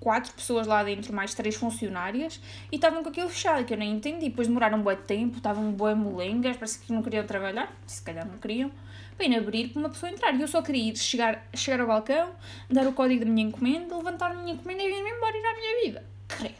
quatro 0.00 0.32
pessoas 0.32 0.66
lá 0.66 0.82
dentro, 0.82 1.12
mais 1.12 1.34
três 1.34 1.54
funcionárias, 1.54 2.40
e 2.72 2.76
estavam 2.76 3.02
com 3.02 3.10
aquilo 3.10 3.28
fechado, 3.28 3.64
que 3.64 3.74
eu 3.74 3.78
nem 3.78 3.92
entendi. 3.92 4.30
Depois 4.30 4.48
demoraram 4.48 4.78
um 4.78 4.82
bom 4.82 4.96
tempo, 4.96 5.36
estavam 5.36 5.68
um 5.68 5.72
bom 5.72 5.94
molengas, 5.94 6.56
parece 6.56 6.80
que 6.80 6.92
não 6.92 7.02
queriam 7.02 7.24
trabalhar, 7.26 7.70
se 7.86 8.02
calhar 8.02 8.26
não 8.26 8.38
queriam, 8.38 8.72
para 9.16 9.26
ir 9.26 9.36
abrir 9.36 9.68
para 9.68 9.80
uma 9.80 9.90
pessoa 9.90 10.10
entrar. 10.10 10.34
E 10.34 10.40
eu 10.40 10.48
só 10.48 10.62
queria 10.62 10.90
ir 10.90 10.96
chegar, 10.96 11.46
chegar 11.54 11.82
ao 11.82 11.86
balcão, 11.86 12.30
dar 12.70 12.86
o 12.86 12.92
código 12.94 13.24
da 13.24 13.30
minha 13.30 13.46
encomenda, 13.46 13.94
levantar 13.94 14.30
a 14.30 14.34
minha 14.34 14.54
encomenda 14.54 14.82
e 14.82 14.86
ir-me 14.86 15.10
embora 15.10 15.36
ir 15.36 15.46
à 15.46 15.54
minha 15.54 15.84
vida. 15.84 16.04
Credo. 16.26 16.54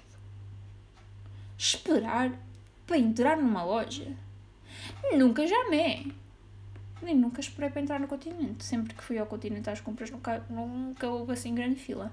Esperar 1.57 2.33
para 2.87 2.99
entrar 2.99 3.37
numa 3.39 3.65
loja. 3.65 4.07
Nunca 5.13 5.47
jamais. 5.47 6.07
Nem 7.03 7.17
nunca 7.17 7.41
esperei 7.41 7.71
para 7.71 7.81
entrar 7.81 7.99
no 7.99 8.07
continente. 8.07 8.65
Sempre 8.65 8.95
que 8.95 9.03
fui 9.03 9.19
ao 9.19 9.27
continente 9.27 9.71
às 9.71 9.81
compras, 9.81 10.11
nunca, 10.11 10.45
nunca 10.51 11.09
houve 11.09 11.33
assim 11.33 11.55
grande 11.55 11.77
fila. 11.77 12.13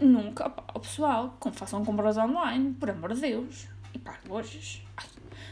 Nunca. 0.00 0.48
Pá, 0.48 0.64
o 0.74 0.80
pessoal, 0.80 1.36
como 1.40 1.54
façam 1.54 1.84
compras 1.84 2.16
online, 2.16 2.74
por 2.74 2.90
amor 2.90 3.14
de 3.14 3.20
Deus. 3.20 3.68
E 3.92 3.98
pá, 3.98 4.18
lojas. 4.28 4.82
Ai, 4.96 5.06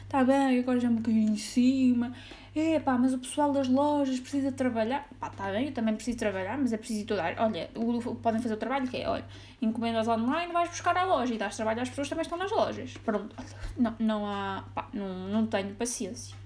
tá 0.08 0.24
bem, 0.24 0.58
agora 0.58 0.78
já 0.78 0.88
me 0.88 1.00
caí 1.00 1.24
em 1.24 1.36
cima. 1.36 2.12
É 2.54 2.80
pá, 2.80 2.96
mas 2.96 3.12
o 3.12 3.18
pessoal 3.18 3.52
das 3.52 3.68
lojas 3.68 4.20
precisa 4.20 4.52
trabalhar. 4.52 5.06
Pá, 5.18 5.30
tá 5.30 5.50
bem, 5.50 5.66
eu 5.66 5.72
também 5.72 5.94
preciso 5.94 6.18
trabalhar, 6.18 6.56
mas 6.56 6.72
é 6.72 6.76
preciso 6.76 7.00
estudar. 7.00 7.34
Olha, 7.38 7.68
o, 7.74 8.14
podem 8.14 8.40
fazer 8.40 8.54
o 8.54 8.56
trabalho 8.56 8.88
que 8.88 8.96
é, 8.96 9.08
olha, 9.08 9.24
encomendas 9.60 10.08
online, 10.08 10.52
vais 10.52 10.70
buscar 10.70 10.96
à 10.96 11.04
loja 11.04 11.34
e 11.34 11.38
dás 11.38 11.56
trabalho 11.56 11.82
às 11.82 11.88
pessoas 11.88 12.06
que 12.06 12.10
também 12.10 12.22
estão 12.22 12.38
nas 12.38 12.50
lojas. 12.50 12.96
Pronto, 13.04 13.34
não, 13.76 13.94
não 13.98 14.26
há, 14.26 14.64
pá, 14.74 14.88
não, 14.92 15.28
não 15.28 15.46
tenho 15.46 15.74
paciência. 15.74 16.36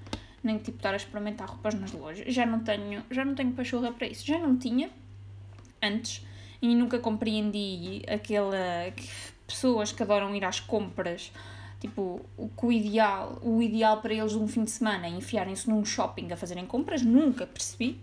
Nem 0.42 0.57
tipo 0.59 0.78
estar 0.78 0.95
a 0.95 0.97
experimentar 0.97 1.49
roupas 1.49 1.75
nas 1.75 1.92
lojas. 1.92 2.33
Já 2.33 2.47
não 2.47 2.61
tenho, 2.61 3.04
já 3.11 3.25
não 3.25 3.35
tenho 3.35 3.52
pachorra 3.52 3.92
para 3.92 4.07
isso. 4.07 4.26
Já 4.26 4.38
não 4.38 4.57
tinha 4.57 4.90
antes 5.83 6.26
e 6.62 6.75
nunca 6.75 6.99
compreendi 6.99 8.02
aquela 8.09 8.93
pessoas 9.47 9.90
que 9.93 10.02
adoram 10.02 10.35
ir 10.35 10.45
às 10.45 10.61
compras 10.61 11.33
tipo 11.81 12.21
o 12.37 12.50
o 12.62 12.73
ideal 12.73 13.38
o 13.43 13.62
ideal 13.62 14.00
para 14.00 14.14
eles 14.14 14.35
um 14.35 14.47
fim 14.47 14.64
de 14.64 14.71
semana 14.71 15.07
é 15.07 15.11
enfiarem-se 15.11 15.69
num 15.69 15.85
shopping 15.85 16.31
a 16.33 16.37
fazerem 16.37 16.67
compras. 16.67 17.02
Nunca 17.02 17.47
percebi 17.47 18.00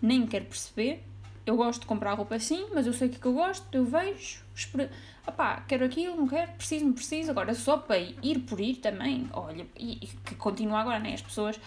nem 0.00 0.26
quero 0.26 0.44
perceber. 0.46 1.04
Eu 1.44 1.56
gosto 1.56 1.80
de 1.80 1.86
comprar 1.86 2.14
roupa 2.14 2.36
assim 2.36 2.66
mas 2.72 2.86
eu 2.86 2.92
sei 2.92 3.08
o 3.08 3.10
que, 3.10 3.16
é 3.16 3.30
eu 3.30 3.34
gosto 3.34 3.66
eu 3.72 3.84
vejo 3.84 4.44
espero, 4.54 4.88
opá, 5.26 5.64
quero 5.66 5.84
aquilo 5.84 6.14
não 6.16 6.28
quero 6.28 6.52
preciso 6.52 6.84
não 6.84 6.92
preciso. 6.92 7.30
Agora 7.30 7.54
só 7.54 7.76
para 7.78 7.98
ir 7.98 8.38
por 8.40 8.60
ir 8.60 8.76
também 8.76 9.28
olha 9.32 9.66
e, 9.76 9.92
e 9.94 10.06
que 10.24 10.34
continua 10.36 10.80
agora 10.80 10.98
né? 10.98 11.14
As 11.14 11.22
pessoas 11.22 11.58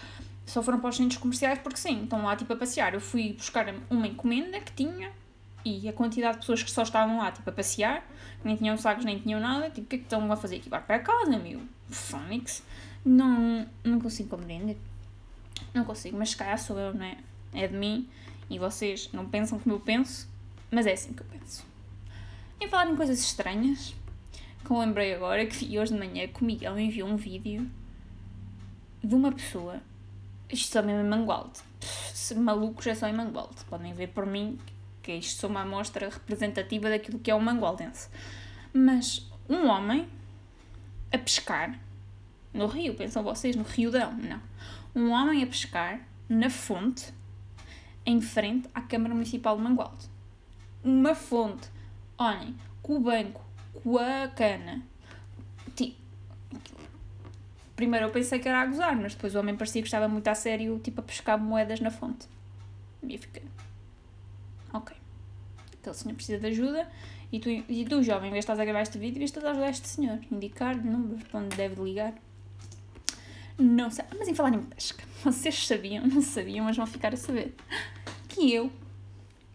só 0.46 0.62
foram 0.62 0.80
para 0.80 0.90
os 0.90 0.96
centros 0.96 1.18
comerciais 1.18 1.58
porque 1.58 1.78
sim 1.78 2.04
estão 2.04 2.24
lá 2.24 2.34
tipo 2.36 2.52
a 2.52 2.56
passear. 2.56 2.94
Eu 2.94 3.00
fui 3.00 3.34
buscar 3.34 3.72
uma 3.90 4.06
encomenda 4.06 4.58
que 4.60 4.72
tinha 4.72 5.12
e 5.64 5.88
a 5.88 5.92
quantidade 5.92 6.34
de 6.34 6.40
pessoas 6.40 6.62
que 6.62 6.70
só 6.70 6.82
estavam 6.82 7.18
lá, 7.18 7.30
tipo, 7.30 7.48
a 7.48 7.52
passear, 7.52 8.04
nem 8.44 8.56
tinham 8.56 8.76
sacos, 8.76 9.04
nem 9.04 9.18
tinham 9.18 9.40
nada, 9.40 9.70
tipo, 9.70 9.82
o 9.82 9.88
que 9.88 9.96
é 9.96 9.98
que 9.98 10.04
estão 10.04 10.30
a 10.32 10.36
fazer 10.36 10.56
aqui? 10.56 10.68
Vai 10.68 10.82
para 10.82 10.98
casa, 10.98 11.38
meu. 11.38 11.60
Fónix. 11.88 12.62
Não, 13.04 13.66
não 13.84 14.00
consigo 14.00 14.28
compreender. 14.28 14.78
Não 15.74 15.84
consigo, 15.84 16.16
mas 16.16 16.30
se 16.30 16.36
calhar 16.36 16.58
sou 16.58 16.78
eu, 16.78 16.92
não 16.94 17.04
é? 17.04 17.16
é 17.52 17.68
de 17.68 17.76
mim 17.76 18.08
e 18.48 18.58
vocês 18.58 19.10
não 19.12 19.28
pensam 19.28 19.58
como 19.58 19.74
eu 19.74 19.80
penso, 19.80 20.28
mas 20.70 20.86
é 20.86 20.92
assim 20.92 21.12
que 21.12 21.22
eu 21.22 21.26
penso. 21.26 21.64
Em 22.60 22.68
falar 22.68 22.90
em 22.90 22.96
coisas 22.96 23.20
estranhas, 23.20 23.94
que 24.64 24.70
eu 24.70 24.78
lembrei 24.78 25.14
agora 25.14 25.44
que 25.46 25.78
hoje 25.78 25.92
de 25.92 25.98
manhã 25.98 26.26
que 26.28 26.42
o 26.42 26.44
Miguel 26.44 26.74
me 26.74 26.84
enviou 26.84 27.08
um 27.08 27.16
vídeo 27.16 27.68
de 29.02 29.14
uma 29.14 29.32
pessoa, 29.32 29.80
isto 30.50 30.72
só 30.72 30.82
mesmo 30.82 31.00
em 31.00 31.08
Mangualde, 31.08 31.60
malucos 32.36 32.86
é 32.86 32.94
só 32.94 33.08
em 33.08 33.12
Mangualde, 33.12 33.64
podem 33.68 33.92
ver 33.92 34.08
por 34.08 34.26
mim 34.26 34.58
que 35.02 35.12
isto 35.12 35.40
sou 35.40 35.50
uma 35.50 35.62
amostra 35.62 36.08
representativa 36.08 36.88
daquilo 36.88 37.18
que 37.18 37.30
é 37.30 37.34
o 37.34 37.40
mangualdense. 37.40 38.08
Mas 38.72 39.30
um 39.48 39.66
homem 39.66 40.08
a 41.12 41.18
pescar 41.18 41.78
no 42.54 42.66
rio, 42.66 42.94
pensam 42.94 43.22
vocês, 43.22 43.56
no 43.56 43.62
Rio 43.62 43.90
Dão, 43.90 44.12
não. 44.12 44.40
Um 44.94 45.10
homem 45.10 45.42
a 45.42 45.46
pescar 45.46 46.00
na 46.28 46.50
fonte 46.50 47.12
em 48.04 48.20
frente 48.20 48.68
à 48.74 48.80
Câmara 48.80 49.14
Municipal 49.14 49.56
de 49.56 49.62
Mangualde. 49.62 50.06
Uma 50.84 51.14
fonte, 51.14 51.68
olhem, 52.18 52.54
com 52.82 52.96
o 52.96 53.00
banco, 53.00 53.42
com 53.82 53.96
a 53.96 54.28
cana. 54.28 54.82
Tipo, 55.74 55.96
primeiro 57.74 58.06
eu 58.06 58.10
pensei 58.10 58.38
que 58.38 58.48
era 58.48 58.60
a 58.60 58.66
gozar, 58.66 58.96
mas 58.96 59.14
depois 59.14 59.34
o 59.34 59.38
homem 59.38 59.56
parecia 59.56 59.80
que 59.80 59.88
estava 59.88 60.08
muito 60.08 60.28
a 60.28 60.34
sério, 60.34 60.78
tipo 60.82 61.00
a 61.00 61.04
pescar 61.04 61.38
moedas 61.38 61.80
na 61.80 61.90
fonte. 61.90 62.26
E 63.02 63.14
eu 63.14 63.18
fiquei. 63.18 63.42
Aquele 65.82 65.96
senhor 65.96 66.14
precisa 66.14 66.38
de 66.38 66.46
ajuda 66.46 66.88
e 67.32 67.40
tu, 67.40 67.50
e 67.50 67.84
tu 67.84 68.00
jovem, 68.04 68.28
em 68.28 68.32
vez 68.32 68.44
de 68.44 68.52
estás 68.52 68.60
a 68.60 68.64
gravar 68.64 68.82
este 68.82 68.98
vídeo, 68.98 69.20
a 69.20 69.50
ajudar 69.50 69.68
este 69.68 69.88
senhor. 69.88 70.20
Indicar 70.30 70.76
números 70.76 71.24
para 71.24 71.40
onde 71.40 71.56
deve 71.56 71.82
ligar. 71.82 72.14
Não 73.58 73.90
sei. 73.90 74.04
Mas 74.16 74.28
em 74.28 74.34
falar 74.34 74.54
em 74.54 74.62
pesca, 74.62 75.02
vocês 75.24 75.66
sabiam, 75.66 76.06
não 76.06 76.22
sabiam, 76.22 76.64
mas 76.64 76.76
vão 76.76 76.86
ficar 76.86 77.12
a 77.12 77.16
saber. 77.16 77.52
Que 78.28 78.52
eu, 78.54 78.70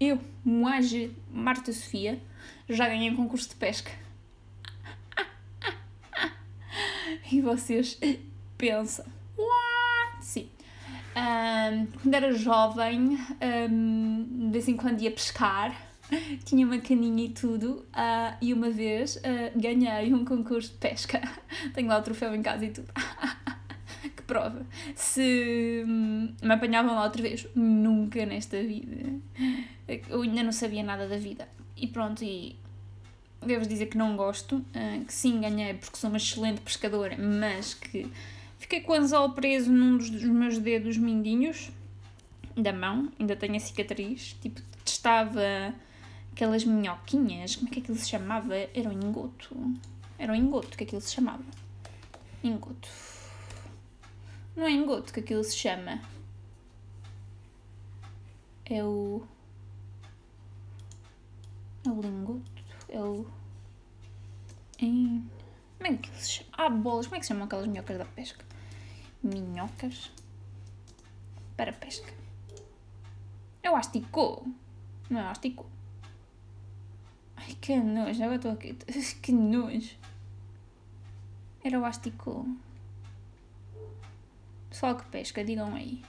eu, 0.02 0.20
Moage 0.44 1.16
Marta 1.32 1.72
Sofia, 1.72 2.22
já 2.68 2.90
ganhei 2.90 3.10
um 3.10 3.16
concurso 3.16 3.48
de 3.50 3.56
pesca. 3.56 3.92
E 7.32 7.42
vocês 7.42 8.00
pensam, 8.58 9.06
what? 9.38 10.26
Sim. 10.26 10.50
Um, 11.16 11.86
quando 11.88 12.14
era 12.14 12.32
jovem, 12.32 13.18
um, 13.70 14.48
de 14.48 14.52
vez 14.52 14.68
em 14.68 14.78
quando 14.78 15.02
ia 15.02 15.12
pescar, 15.12 15.87
tinha 16.46 16.66
uma 16.66 16.80
caninha 16.80 17.26
e 17.26 17.30
tudo, 17.30 17.86
uh, 17.94 18.38
e 18.42 18.54
uma 18.54 18.70
vez 18.70 19.18
uh, 19.18 19.60
ganhei 19.60 20.14
um 20.14 20.24
concurso 20.24 20.72
de 20.72 20.78
pesca. 20.78 21.22
Tenho 21.74 21.88
lá 21.88 21.98
o 21.98 22.02
troféu 22.02 22.34
em 22.36 22.42
casa 22.42 22.66
e 22.66 22.72
tudo. 22.72 22.92
que 24.16 24.24
prova. 24.24 24.66
Se 24.96 25.84
hum, 25.88 26.34
me 26.42 26.54
apanhavam 26.54 26.96
lá 26.96 27.04
outra 27.04 27.22
vez, 27.22 27.48
nunca 27.56 28.26
nesta 28.26 28.62
vida. 28.62 29.20
Eu 30.10 30.22
ainda 30.22 30.44
não 30.44 30.52
sabia 30.52 30.84
nada 30.84 31.08
da 31.08 31.18
vida. 31.18 31.48
E 31.76 31.88
pronto, 31.88 32.24
e 32.24 32.56
devo 33.46 33.66
dizer 33.68 33.88
que 33.88 33.98
não 33.98 34.16
gosto, 34.16 34.58
uh, 34.58 35.06
que 35.06 35.14
sim, 35.14 35.42
ganhei 35.42 35.74
porque 35.74 35.98
sou 35.98 36.10
uma 36.10 36.18
excelente 36.18 36.62
pescadora, 36.62 37.18
mas 37.18 37.74
que 37.74 38.10
fiquei 38.58 38.82
com 38.82 38.94
o 38.94 38.96
anzol 38.96 39.32
preso 39.32 39.72
num 39.72 39.98
dos, 39.98 40.10
dos 40.10 40.24
meus 40.24 40.58
dedos 40.58 40.98
mindinhos 40.98 41.70
da 42.56 42.74
mão, 42.74 43.12
ainda 43.20 43.36
tenho 43.36 43.56
a 43.56 43.60
cicatriz, 43.60 44.36
tipo, 44.42 44.60
estava 44.84 45.74
aquelas 46.38 46.64
minhoquinhas, 46.64 47.56
como 47.56 47.68
é 47.68 47.72
que 47.72 47.80
aquilo 47.80 47.98
se 47.98 48.08
chamava? 48.08 48.54
Era 48.56 48.88
um 48.90 48.92
engoto. 48.92 49.58
Era 50.20 50.32
um 50.32 50.36
engoto 50.36 50.78
que 50.78 50.84
aquilo 50.84 51.02
se 51.02 51.16
chamava. 51.16 51.44
Engoto. 52.44 52.88
Não 54.56 54.66
é 54.68 54.72
engoto 54.72 55.12
que 55.12 55.20
aquilo 55.20 55.44
se 55.44 55.56
chama. 55.56 56.00
É 58.66 58.84
o. 58.84 59.24
É 61.84 61.90
o 61.90 62.02
lingoto. 62.02 62.64
É 62.90 63.02
o. 63.02 63.26
Em... 64.78 65.28
Como 65.80 65.92
é 65.92 65.98
que 65.98 66.10
se 66.22 66.32
chama? 66.34 66.50
Ah, 66.54 66.70
bolas. 66.70 67.08
Como 67.08 67.16
é 67.16 67.20
que 67.20 67.26
se 67.26 67.30
chamam 67.30 67.46
aquelas 67.46 67.66
minhocas 67.66 67.98
da 67.98 68.06
pesca? 68.06 68.46
Minhocas. 69.24 70.12
Para 71.56 71.74
pesca. 71.74 72.14
É 73.64 73.72
o 73.72 73.76
asticô. 73.76 74.46
Não 75.10 75.20
é 75.20 75.24
o 75.24 75.30
asticô. 75.30 75.66
Ai, 77.48 77.56
que 77.62 77.78
nojo. 77.78 78.24
Agora 78.24 78.36
estou 78.36 78.52
aqui. 78.52 78.76
Que 79.22 79.32
nojo. 79.32 79.96
Era 81.64 81.80
o 81.80 81.86
asticô. 81.86 82.46
Pessoal 84.70 84.96
que 84.98 85.06
pesca, 85.06 85.44
digam 85.44 85.74
aí. 85.74 86.02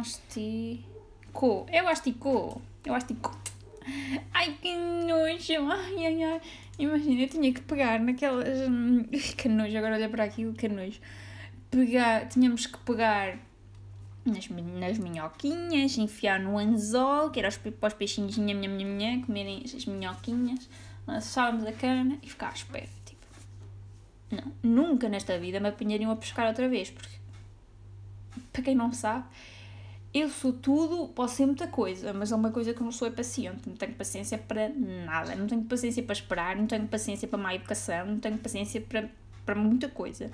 Asticô. 0.00 1.66
É 1.68 1.82
o 1.82 1.88
asticô. 1.88 2.60
É 2.84 2.90
o 2.90 2.94
asticô. 2.94 3.32
Ai, 4.32 4.56
que 4.60 4.74
nojo. 4.74 5.70
Ai, 5.70 6.06
ai, 6.06 6.22
ai. 6.22 6.40
Imagina, 6.78 7.22
eu 7.22 7.28
tinha 7.28 7.52
que 7.52 7.60
pegar 7.62 8.00
naquelas. 8.00 8.46
Que 9.36 9.48
nojo, 9.48 9.76
agora 9.76 9.96
olha 9.96 10.08
para 10.08 10.24
aquilo, 10.24 10.54
que 10.54 10.68
nojo. 10.68 11.00
Pegar, 11.70 12.28
tínhamos 12.28 12.66
que 12.66 12.78
pegar 12.78 13.38
nas, 14.26 14.48
nas 14.48 14.98
minhoquinhas, 14.98 15.96
enfiar 15.96 16.40
no 16.40 16.58
anzol, 16.58 17.30
que 17.30 17.38
era 17.38 17.48
os, 17.48 17.56
para 17.56 17.88
os 17.88 17.94
peixinhos 17.94 18.36
nham, 18.36 19.22
comerem 19.22 19.62
as 19.64 19.86
minhoquinhas, 19.86 20.68
lançávamos 21.06 21.66
a 21.66 21.72
cana 21.72 22.18
e 22.22 22.28
ficar 22.28 22.48
à 22.48 22.52
espera. 22.52 22.88
Tipo, 23.04 23.26
não, 24.30 24.52
nunca 24.62 25.08
nesta 25.08 25.38
vida 25.38 25.60
me 25.60 25.68
apanhariam 25.68 26.10
a 26.10 26.16
pescar 26.16 26.48
outra 26.48 26.68
vez, 26.68 26.90
porque, 26.90 27.16
para 28.52 28.62
quem 28.62 28.74
não 28.74 28.92
sabe, 28.92 29.24
eu 30.12 30.28
sou 30.28 30.52
tudo, 30.52 31.08
posso 31.08 31.36
ser 31.36 31.46
muita 31.46 31.66
coisa, 31.66 32.12
mas 32.12 32.32
é 32.32 32.34
uma 32.34 32.50
coisa 32.50 32.72
que 32.72 32.80
eu 32.80 32.84
não 32.84 32.92
sou 32.92 33.06
é 33.06 33.10
paciente, 33.10 33.68
não 33.68 33.76
tenho 33.76 33.94
paciência 33.94 34.38
para 34.38 34.68
nada, 34.70 35.34
não 35.34 35.46
tenho 35.46 35.62
paciência 35.64 36.02
para 36.02 36.14
esperar, 36.14 36.56
não 36.56 36.66
tenho 36.66 36.86
paciência 36.88 37.28
para 37.28 37.38
má 37.38 37.54
educação, 37.54 38.06
não 38.06 38.18
tenho 38.18 38.38
paciência 38.38 38.80
para, 38.80 39.10
para 39.44 39.54
muita 39.54 39.88
coisa 39.88 40.30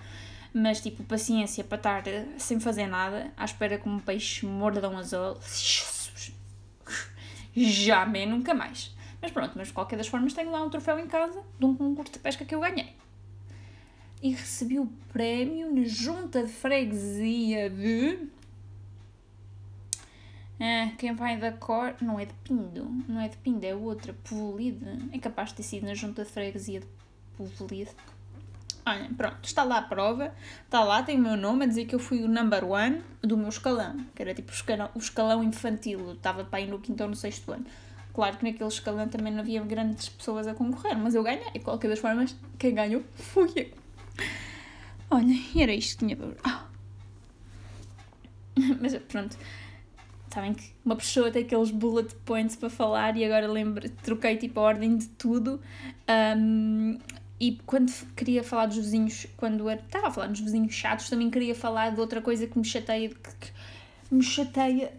mas 0.54 0.80
tipo, 0.80 1.02
paciência 1.04 1.64
para 1.64 1.76
estar 1.76 2.04
sem 2.38 2.60
fazer 2.60 2.86
nada, 2.86 3.32
à 3.36 3.44
espera 3.44 3.78
que 3.78 3.88
um 3.88 3.98
peixe 3.98 4.44
morda 4.46 4.88
um. 4.88 5.00
Já 7.54 8.06
me 8.06 8.26
nunca 8.26 8.54
mais. 8.54 8.94
Mas 9.20 9.30
pronto, 9.30 9.52
mas 9.56 9.68
de 9.68 9.74
qualquer 9.74 9.96
das 9.96 10.08
formas 10.08 10.34
tenho 10.34 10.50
lá 10.50 10.62
um 10.62 10.68
troféu 10.68 10.98
em 10.98 11.06
casa 11.06 11.40
de 11.58 11.64
um 11.64 11.74
concurso 11.74 12.12
de 12.12 12.18
pesca 12.18 12.44
que 12.44 12.54
eu 12.54 12.60
ganhei. 12.60 12.94
E 14.20 14.30
recebi 14.30 14.78
o 14.78 14.86
prémio 15.12 15.72
na 15.74 15.84
junta 15.84 16.44
de 16.44 16.52
freguesia 16.52 17.70
de. 17.70 18.28
Ah, 20.60 20.92
quem 20.96 21.14
vai 21.14 21.36
da 21.36 21.52
cor. 21.52 21.94
Não 22.00 22.18
é 22.20 22.24
de 22.24 22.34
Pindo. 22.44 22.84
Não 23.08 23.20
é 23.20 23.28
de 23.28 23.36
Pindo, 23.36 23.64
é 23.64 23.74
outra. 23.74 24.12
Povolide. 24.12 24.84
É 25.12 25.18
capaz 25.18 25.48
de 25.50 25.56
ter 25.56 25.62
sido 25.64 25.86
na 25.86 25.94
junta 25.94 26.24
de 26.24 26.30
freguesia 26.30 26.80
de 26.80 26.86
Povolide. 27.36 27.90
Olha, 28.84 29.08
pronto, 29.16 29.44
está 29.44 29.62
lá 29.62 29.78
a 29.78 29.82
prova, 29.82 30.34
está 30.64 30.82
lá, 30.82 31.02
tem 31.02 31.16
o 31.16 31.22
meu 31.22 31.36
nome 31.36 31.64
a 31.64 31.68
dizer 31.68 31.86
que 31.86 31.94
eu 31.94 32.00
fui 32.00 32.22
o 32.22 32.28
number 32.28 32.64
one 32.64 33.00
do 33.20 33.36
meu 33.36 33.48
escalão, 33.48 34.04
que 34.14 34.22
era 34.22 34.34
tipo 34.34 34.50
o 34.50 34.54
escalão, 34.54 34.90
o 34.94 34.98
escalão 34.98 35.44
infantil, 35.44 36.00
eu 36.00 36.12
estava 36.14 36.44
para 36.44 36.60
ir 36.60 36.66
no 36.66 36.80
quinto 36.80 37.02
ou 37.02 37.08
no 37.08 37.14
sexto 37.14 37.52
ano. 37.52 37.64
Claro 38.12 38.36
que 38.36 38.44
naquele 38.44 38.68
escalão 38.68 39.08
também 39.08 39.32
não 39.32 39.40
havia 39.40 39.62
grandes 39.62 40.08
pessoas 40.08 40.48
a 40.48 40.54
concorrer, 40.54 40.98
mas 40.98 41.14
eu 41.14 41.22
ganhei, 41.22 41.50
de 41.52 41.60
qualquer 41.60 41.88
das 41.88 42.00
formas, 42.00 42.36
quem 42.58 42.74
ganhou 42.74 43.02
fui 43.14 43.52
eu. 43.54 43.70
Olha, 45.10 45.34
era 45.56 45.72
isto 45.72 45.98
que 45.98 46.06
tinha 46.06 46.16
para. 46.16 46.34
Ah. 46.42 46.66
Mas 48.80 48.96
pronto, 48.96 49.36
sabem 50.32 50.54
que 50.54 50.72
uma 50.84 50.96
pessoa 50.96 51.30
tem 51.30 51.42
aqueles 51.42 51.70
bullet 51.70 52.14
points 52.24 52.56
para 52.56 52.70
falar 52.70 53.16
e 53.16 53.24
agora 53.24 53.46
lembro, 53.46 53.88
troquei 54.02 54.36
tipo 54.36 54.60
a 54.60 54.62
ordem 54.62 54.96
de 54.96 55.08
tudo. 55.08 55.60
Um, 56.36 56.98
e 57.42 57.58
quando 57.66 57.90
queria 58.14 58.44
falar 58.44 58.66
dos 58.66 58.76
vizinhos, 58.76 59.26
quando 59.36 59.68
estava 59.68 60.06
a 60.06 60.10
falar 60.12 60.28
dos 60.28 60.38
vizinhos 60.38 60.72
chatos, 60.72 61.10
também 61.10 61.28
queria 61.28 61.56
falar 61.56 61.90
de 61.90 62.00
outra 62.00 62.22
coisa 62.22 62.46
que 62.46 62.56
me 62.56 62.64
chateia, 62.64 63.08
que, 63.08 63.16
que 63.16 64.14
me 64.14 64.22
chateia 64.22 64.92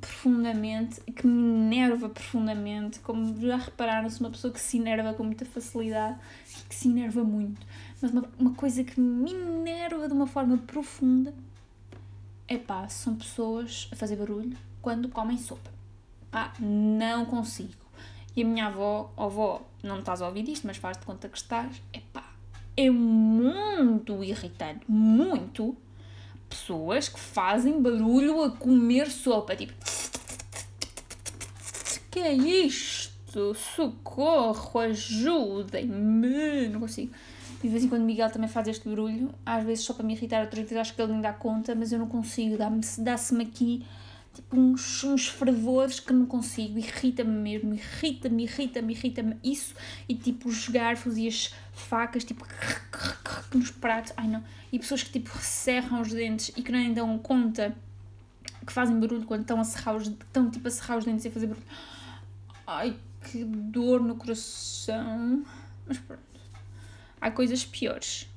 profundamente, 0.00 1.00
que 1.00 1.26
me 1.26 1.76
enerva 1.76 2.08
profundamente, 2.08 3.00
como 3.00 3.36
já 3.44 3.56
repararam, 3.56 4.08
sou 4.08 4.28
uma 4.28 4.30
pessoa 4.30 4.52
que 4.52 4.60
se 4.60 4.78
enerva 4.78 5.12
com 5.12 5.24
muita 5.24 5.44
facilidade, 5.44 6.16
que 6.68 6.74
se 6.76 6.86
enerva 6.86 7.24
muito, 7.24 7.66
mas 8.00 8.12
uma, 8.12 8.24
uma 8.38 8.54
coisa 8.54 8.84
que 8.84 9.00
me 9.00 9.32
enerva 9.32 10.06
de 10.06 10.14
uma 10.14 10.28
forma 10.28 10.56
profunda 10.56 11.34
é 12.46 12.56
pá, 12.56 12.88
são 12.88 13.16
pessoas 13.16 13.88
a 13.90 13.96
fazer 13.96 14.14
barulho 14.14 14.56
quando 14.80 15.08
comem 15.08 15.36
sopa. 15.36 15.72
Pá, 16.30 16.52
não 16.60 17.24
consigo. 17.24 17.87
E 18.38 18.42
a 18.42 18.44
minha 18.44 18.66
avó, 18.66 19.12
avó, 19.16 19.62
não 19.82 19.98
estás 19.98 20.22
a 20.22 20.28
ouvir 20.28 20.48
isto, 20.48 20.64
mas 20.64 20.76
faz 20.76 20.96
de 20.96 21.04
conta 21.04 21.28
que 21.28 21.36
estás, 21.36 21.82
epá, 21.92 22.22
é 22.76 22.88
muito 22.88 24.22
irritante, 24.22 24.84
muito, 24.86 25.76
pessoas 26.48 27.08
que 27.08 27.18
fazem 27.18 27.82
barulho 27.82 28.44
a 28.44 28.50
comer 28.52 29.10
sopa, 29.10 29.56
tipo, 29.56 29.72
que 32.12 32.20
é 32.20 32.32
isto? 32.32 33.56
Socorro, 33.56 34.78
ajudem-me, 34.78 36.68
não 36.68 36.78
consigo. 36.78 37.12
E 37.58 37.62
de 37.62 37.68
vez 37.70 37.82
em 37.82 37.88
quando 37.88 38.04
Miguel 38.04 38.30
também 38.30 38.48
faz 38.48 38.68
este 38.68 38.88
barulho, 38.88 39.34
às 39.44 39.64
vezes 39.64 39.84
só 39.84 39.92
para 39.92 40.06
me 40.06 40.14
irritar, 40.14 40.42
outras 40.42 40.62
vezes 40.62 40.76
acho 40.76 40.94
que 40.94 41.02
ele 41.02 41.10
nem 41.10 41.20
dá 41.20 41.32
conta, 41.32 41.74
mas 41.74 41.90
eu 41.90 41.98
não 41.98 42.06
consigo, 42.06 42.56
dá-se 42.56 43.02
dá 43.02 43.16
aqui 43.42 43.84
tipo 44.38 44.56
uns, 44.56 45.02
uns 45.02 45.28
fervores 45.28 45.98
que 45.98 46.12
não 46.12 46.24
consigo, 46.24 46.78
irrita-me 46.78 47.30
mesmo, 47.30 47.74
irrita-me, 47.74 48.44
irrita-me, 48.44 48.94
irrita-me 48.94 49.36
isso, 49.42 49.74
e 50.08 50.14
tipo 50.14 50.48
os 50.48 50.68
garfos 50.68 51.18
e 51.18 51.26
as 51.26 51.52
facas, 51.72 52.24
tipo, 52.24 52.46
nos 53.52 53.70
pratos, 53.72 54.12
ai 54.16 54.28
não, 54.28 54.44
e 54.72 54.78
pessoas 54.78 55.02
que 55.02 55.10
tipo 55.10 55.36
cerram 55.38 56.00
os 56.00 56.12
dentes 56.12 56.52
e 56.56 56.62
que 56.62 56.70
nem 56.70 56.92
dão 56.94 57.18
conta 57.18 57.76
que 58.64 58.72
fazem 58.72 59.00
barulho 59.00 59.24
quando 59.24 59.40
estão 59.40 59.60
a 59.60 59.64
serrar 59.64 59.96
os, 59.96 60.06
estão 60.06 60.50
tipo 60.50 60.68
a 60.68 60.70
serrar 60.70 60.98
os 60.98 61.04
dentes 61.04 61.24
e 61.24 61.28
a 61.28 61.30
fazer 61.30 61.46
barulho. 61.46 61.66
Ai, 62.66 62.96
que 63.24 63.44
dor 63.44 64.00
no 64.00 64.14
coração. 64.14 65.44
Mas 65.86 65.98
pronto. 65.98 66.22
Há 67.20 67.30
coisas 67.30 67.64
piores, 67.64 68.28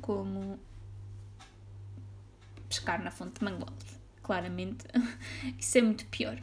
como 0.00 0.58
pescar 2.68 3.02
na 3.02 3.10
fonte 3.10 3.38
de 3.38 3.44
mangualde. 3.44 3.93
Claramente, 4.24 4.84
isso 5.60 5.78
é 5.78 5.82
muito 5.82 6.04
pior. 6.06 6.36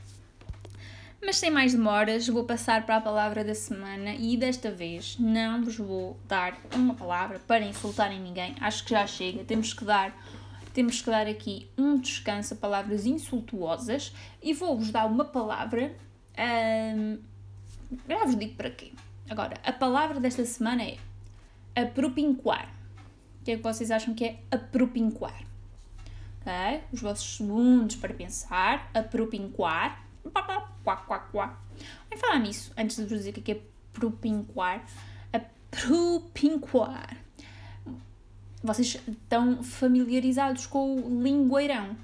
Mas 1.24 1.38
sem 1.38 1.52
mais 1.52 1.74
demoras, 1.74 2.28
vou 2.28 2.44
passar 2.44 2.84
para 2.86 2.98
a 2.98 3.02
palavra 3.02 3.44
da 3.44 3.54
semana 3.54 4.16
e 4.16 4.38
desta 4.38 4.72
vez 4.72 5.18
não 5.20 5.64
vos 5.64 5.78
vou 5.78 6.18
dar 6.28 6.58
uma 6.74 6.96
palavra 6.96 7.40
para 7.40 7.64
insultarem 7.64 8.20
ninguém. 8.20 8.56
Acho 8.60 8.84
que 8.84 8.92
já 8.92 9.06
chega. 9.06 9.44
Temos 9.44 9.74
que 9.74 9.86
dar, 9.86 10.16
temos 10.74 11.00
que 11.00 11.10
dar 11.12 11.28
aqui 11.28 11.70
um 11.78 12.00
descanso 12.00 12.56
a 12.56 12.58
palavras 12.58 13.06
insultuosas 13.06 14.14
e 14.42 14.54
vou-vos 14.54 14.90
dar 14.90 15.06
uma 15.06 15.26
palavra. 15.26 15.96
Hum, 16.96 17.20
já 18.08 18.26
vos 18.26 18.36
digo 18.36 18.56
para 18.56 18.72
quê. 18.72 18.92
Agora, 19.30 19.58
a 19.64 19.72
palavra 19.72 20.20
desta 20.20 20.44
semana 20.44 20.84
é 20.84 20.98
apropinquar. 21.76 22.68
O 23.42 23.44
que 23.44 23.52
é 23.52 23.58
que 23.58 23.64
vocês 23.64 23.92
acham 23.92 24.16
que 24.16 24.26
é 24.26 24.40
apropinquar? 24.50 25.51
Ok? 26.42 26.84
Os 26.92 27.02
vossos 27.02 27.38
segundos 27.38 27.96
para 27.96 28.14
pensar. 28.14 28.90
Apropinquar. 28.94 30.06
Quá, 30.84 30.98
quá, 30.98 31.20
quá. 31.20 31.60
Vamos 32.10 32.22
falar 32.22 32.40
nisso, 32.40 32.72
antes 32.78 32.96
de 32.96 33.04
vos 33.04 33.18
dizer 33.18 33.32
o 33.32 33.42
que 33.42 33.52
é 33.52 33.62
propinquar. 33.94 34.86
Apropinquar. 35.32 37.18
Vocês 38.64 39.02
estão 39.08 39.64
familiarizados 39.64 40.68
com 40.68 40.96
o 40.96 41.24
lingueirão. 41.24 41.96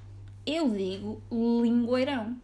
Eu 0.46 0.70
digo 0.70 1.22
lingueirão, 1.32 2.36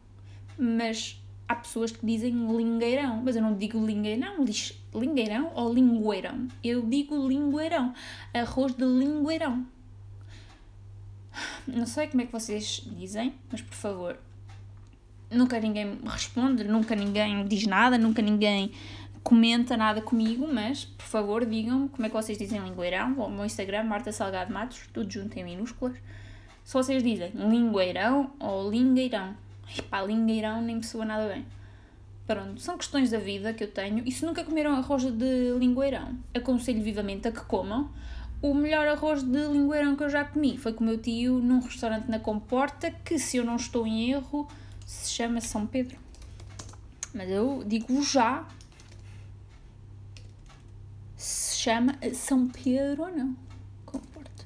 mas 0.58 1.20
há 1.48 1.56
pessoas 1.56 1.92
que 1.92 2.06
dizem 2.06 2.32
lingueirão, 2.32 3.22
mas 3.24 3.36
eu 3.36 3.42
não 3.42 3.56
digo 3.56 3.84
lingueirão, 3.84 4.46
lingueirão 4.94 5.52
ou 5.56 5.74
lingueirão. 5.74 6.48
Eu 6.64 6.82
digo 6.86 7.28
lingueirão, 7.28 7.94
arroz 8.34 8.76
de 8.76 8.84
lingueirão. 8.84 9.66
Não 11.68 11.86
sei 11.86 12.08
como 12.08 12.22
é 12.22 12.26
que 12.26 12.32
vocês 12.32 12.84
dizem, 12.98 13.34
mas 13.52 13.62
por 13.62 13.76
favor, 13.76 14.18
nunca 15.30 15.60
ninguém 15.60 16.00
responde, 16.06 16.64
nunca 16.64 16.96
ninguém 16.96 17.46
diz 17.46 17.66
nada, 17.66 17.98
nunca 17.98 18.22
ninguém 18.22 18.72
comenta 19.24 19.78
nada 19.78 20.02
comigo, 20.02 20.48
mas 20.52 20.86
por 20.86 21.06
favor 21.06 21.46
digam-me 21.46 21.90
como 21.90 22.06
é 22.06 22.10
que 22.10 22.16
vocês 22.16 22.38
dizem 22.38 22.60
lingueirão, 22.60 23.14
o 23.14 23.30
meu 23.30 23.46
Instagram, 23.46 23.84
Marta 23.84 24.12
Salgado 24.12 24.54
Matos, 24.54 24.82
tudo 24.94 25.10
junto 25.12 25.38
em 25.40 25.44
minúsculas. 25.44 25.96
Se 26.64 26.74
vocês 26.74 27.02
dizem 27.02 27.32
lingueirão 27.36 28.32
ou 28.40 28.70
lingueirão, 28.70 29.36
pá, 29.90 30.02
lingueirão 30.02 30.62
nem 30.62 30.78
me 30.78 30.84
soa 30.84 31.06
nada 31.06 31.28
bem. 31.28 31.46
Pronto, 32.26 32.62
são 32.62 32.78
questões 32.78 33.12
da 33.12 33.18
vida 33.18 33.54
que 33.54 33.64
eu 33.64 33.72
tenho. 33.72 34.02
E 34.06 34.12
se 34.12 34.26
nunca 34.26 34.44
comeram 34.44 34.76
arroz 34.76 35.04
de 35.04 35.58
lingueirão, 35.58 36.18
aconselho 36.34 36.82
vivamente 36.82 37.28
a 37.28 37.32
que 37.32 37.42
comam. 37.42 37.90
O 38.44 38.54
melhor 38.54 38.86
arroz 38.90 39.24
de 39.24 39.48
lingueirão 39.48 39.96
que 39.96 40.04
eu 40.04 40.10
já 40.10 40.26
comi 40.26 40.58
foi 40.58 40.74
com 40.74 40.84
o 40.84 40.88
meu 40.88 40.98
tio 40.98 41.40
num 41.40 41.62
restaurante 41.62 42.10
na 42.10 42.20
Comporta, 42.20 42.92
que 42.92 43.18
se 43.18 43.38
eu 43.38 43.46
não 43.46 43.56
estou 43.56 43.88
em 43.88 44.12
erro, 44.12 44.46
se 44.86 45.12
chama 45.12 45.40
São 45.40 45.66
Pedro. 45.66 45.98
Mas 47.14 47.30
eu 47.30 47.64
digo 47.66 48.04
já 48.04 48.46
se 51.16 51.56
chama 51.56 51.98
São 52.14 52.50
Pedro 52.50 53.04
ou 53.04 53.12
não. 53.16 53.34
Comporta. 53.86 54.46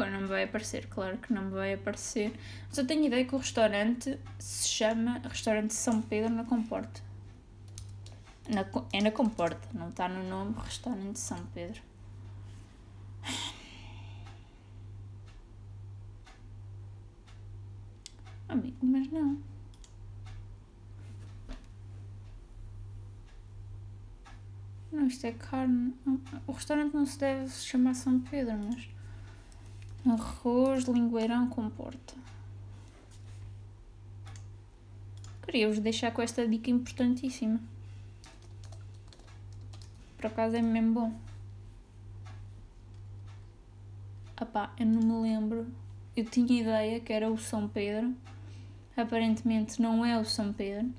Agora 0.00 0.12
não 0.12 0.22
me 0.22 0.28
vai 0.28 0.44
aparecer, 0.44 0.86
claro 0.86 1.18
que 1.18 1.30
não 1.30 1.42
me 1.42 1.50
vai 1.50 1.74
aparecer. 1.74 2.32
Mas 2.66 2.78
eu 2.78 2.86
tenho 2.86 3.04
ideia 3.04 3.22
que 3.22 3.34
o 3.34 3.38
restaurante 3.38 4.18
se 4.38 4.66
chama 4.66 5.20
Restaurante 5.28 5.74
São 5.74 6.00
Pedro 6.00 6.30
na 6.30 6.42
Comporta. 6.42 7.02
Na, 8.48 8.64
é 8.94 9.02
na 9.02 9.10
Comporta, 9.10 9.68
não 9.74 9.90
está 9.90 10.08
no 10.08 10.26
nome 10.26 10.54
Restaurante 10.64 11.18
São 11.18 11.44
Pedro. 11.52 11.82
Amigo, 18.48 18.78
mas 18.80 19.06
não. 19.10 19.38
Não, 24.90 25.06
isto 25.06 25.26
é 25.26 25.32
carne. 25.32 25.94
O 26.46 26.52
restaurante 26.52 26.94
não 26.94 27.04
se 27.04 27.18
deve 27.18 27.50
chamar 27.50 27.92
São 27.92 28.18
Pedro, 28.18 28.56
mas. 28.64 28.99
Arroz, 30.06 30.84
lingueirão 30.84 31.48
com 31.48 31.68
porta. 31.68 32.14
Queria-vos 35.42 35.78
deixar 35.78 36.12
com 36.12 36.22
esta 36.22 36.46
dica 36.46 36.70
importantíssima. 36.70 37.60
Por 40.16 40.26
acaso 40.26 40.56
é 40.56 40.62
mesmo 40.62 40.92
bom. 40.94 41.20
Apá, 44.36 44.72
eu 44.78 44.86
não 44.86 45.02
me 45.02 45.28
lembro. 45.28 45.66
Eu 46.16 46.24
tinha 46.24 46.60
ideia 46.60 47.00
que 47.00 47.12
era 47.12 47.30
o 47.30 47.36
São 47.36 47.68
Pedro. 47.68 48.14
Aparentemente 48.96 49.80
não 49.82 50.04
é 50.04 50.18
o 50.18 50.24
São 50.24 50.52
Pedro. 50.52 50.90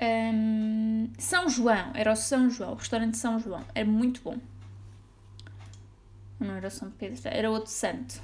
Um, 0.00 1.10
São 1.18 1.48
João, 1.48 1.92
era 1.94 2.12
o 2.12 2.16
São 2.16 2.50
João, 2.50 2.72
o 2.72 2.74
restaurante 2.76 3.16
São 3.16 3.38
João. 3.38 3.64
Era 3.74 3.88
muito 3.88 4.20
bom. 4.22 4.36
Não 6.44 6.54
era 6.56 6.70
São 6.70 6.90
Pedro, 6.90 7.20
era 7.24 7.50
outro 7.50 7.70
santo. 7.70 8.20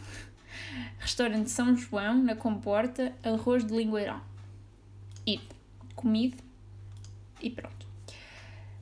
Restaurante 0.99 1.51
São 1.51 1.77
João, 1.77 2.23
na 2.23 2.35
Comporta, 2.35 3.13
arroz 3.23 3.65
de 3.65 3.75
lingueirão. 3.75 4.21
E 5.27 5.41
comido 5.95 6.43
e 7.41 7.51
pronto. 7.51 7.81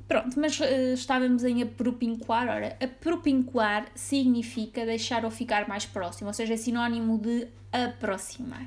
Pronto, 0.07 0.41
mas 0.41 0.59
uh, 0.59 0.95
estávamos 0.95 1.45
em 1.45 1.63
apropinquar. 1.63 2.49
Ora, 2.49 2.77
apropinquar 2.83 3.87
significa 3.95 4.87
deixar 4.87 5.25
ou 5.25 5.31
ficar 5.31 5.69
mais 5.69 5.85
próximo, 5.85 6.29
ou 6.29 6.35
seja, 6.35 6.55
é 6.55 6.57
sinónimo 6.57 7.19
de 7.19 7.47
aproximar. 7.71 8.67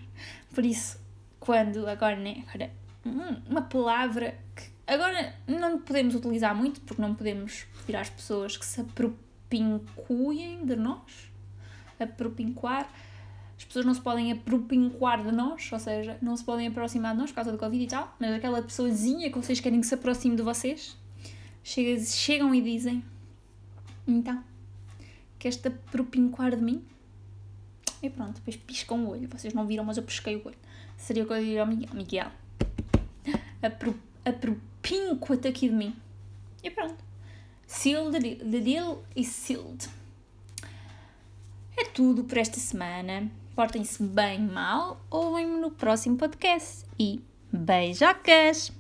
Por 0.54 0.64
isso, 0.64 1.00
quando 1.40 1.88
agora, 1.88 2.16
né, 2.16 2.44
agora 2.48 2.72
hum, 3.04 3.42
uma 3.50 3.64
palavra 3.64 4.38
que 4.56 4.70
agora 4.86 5.34
não 5.48 5.80
podemos 5.80 6.14
utilizar 6.14 6.56
muito, 6.56 6.80
porque 6.82 7.02
não 7.02 7.16
podemos 7.16 7.66
pedir 7.80 7.98
às 7.98 8.10
pessoas 8.10 8.56
que 8.56 8.66
se 8.66 8.80
apropinquem 9.52 10.66
de 10.66 10.76
nós. 10.76 11.32
Apropinquar. 12.00 12.90
As 13.58 13.66
pessoas 13.66 13.86
não 13.86 13.94
se 13.94 14.02
podem 14.02 14.32
apropinquar 14.32 15.24
de 15.24 15.32
nós, 15.32 15.72
ou 15.72 15.80
seja, 15.80 16.18
não 16.20 16.36
se 16.36 16.44
podem 16.44 16.68
aproximar 16.68 17.14
de 17.14 17.20
nós 17.20 17.30
por 17.30 17.36
causa 17.36 17.52
do 17.52 17.60
Covid 17.60 17.84
e 17.84 17.88
tal, 17.88 18.16
mas 18.20 18.34
aquela 18.34 18.60
pessoazinha 18.62 19.30
que 19.30 19.38
vocês 19.38 19.60
querem 19.60 19.80
que 19.80 19.86
se 19.86 19.94
aproxime 19.94 20.36
de 20.36 20.42
vocês, 20.42 20.98
chegam 21.64 22.56
e 22.56 22.62
dizem: 22.62 23.04
Então, 24.08 24.44
queres-te 25.38 25.68
apropinquar 25.68 26.56
de 26.56 26.64
mim? 26.64 26.84
E 28.02 28.10
pronto, 28.10 28.34
depois 28.34 28.56
piscam 28.56 29.06
o 29.06 29.10
olho. 29.10 29.30
Vocês 29.30 29.54
não 29.54 29.68
viram, 29.68 29.84
mas 29.84 29.98
eu 29.98 30.04
pesquei 30.04 30.38
o 30.38 30.48
olho. 30.48 30.58
Seria 30.98 31.24
que 31.24 31.32
eu 31.32 31.38
diria 31.38 31.62
ao 31.62 31.68
Miguel: 31.68 31.90
Miguel, 31.94 32.32
apro, 33.62 33.96
apropinco-te 34.26 35.48
aqui 35.48 35.70
de 35.70 35.76
mim. 35.76 35.96
E 36.64 36.72
pronto. 36.72 37.11
Sealed 37.74 38.22
the 38.52 38.60
deal 38.60 39.04
is 39.16 39.30
sealed. 39.30 39.90
É 41.76 41.86
tudo 41.86 42.26
por 42.26 42.38
esta 42.38 42.60
semana. 42.60 43.32
Portem-se 43.56 44.04
bem 44.04 44.40
mal. 44.40 45.02
Ouvem-me 45.10 45.58
no 45.60 45.72
próximo 45.72 46.18
podcast. 46.18 46.86
E 47.00 47.22
beijocas! 47.52 48.72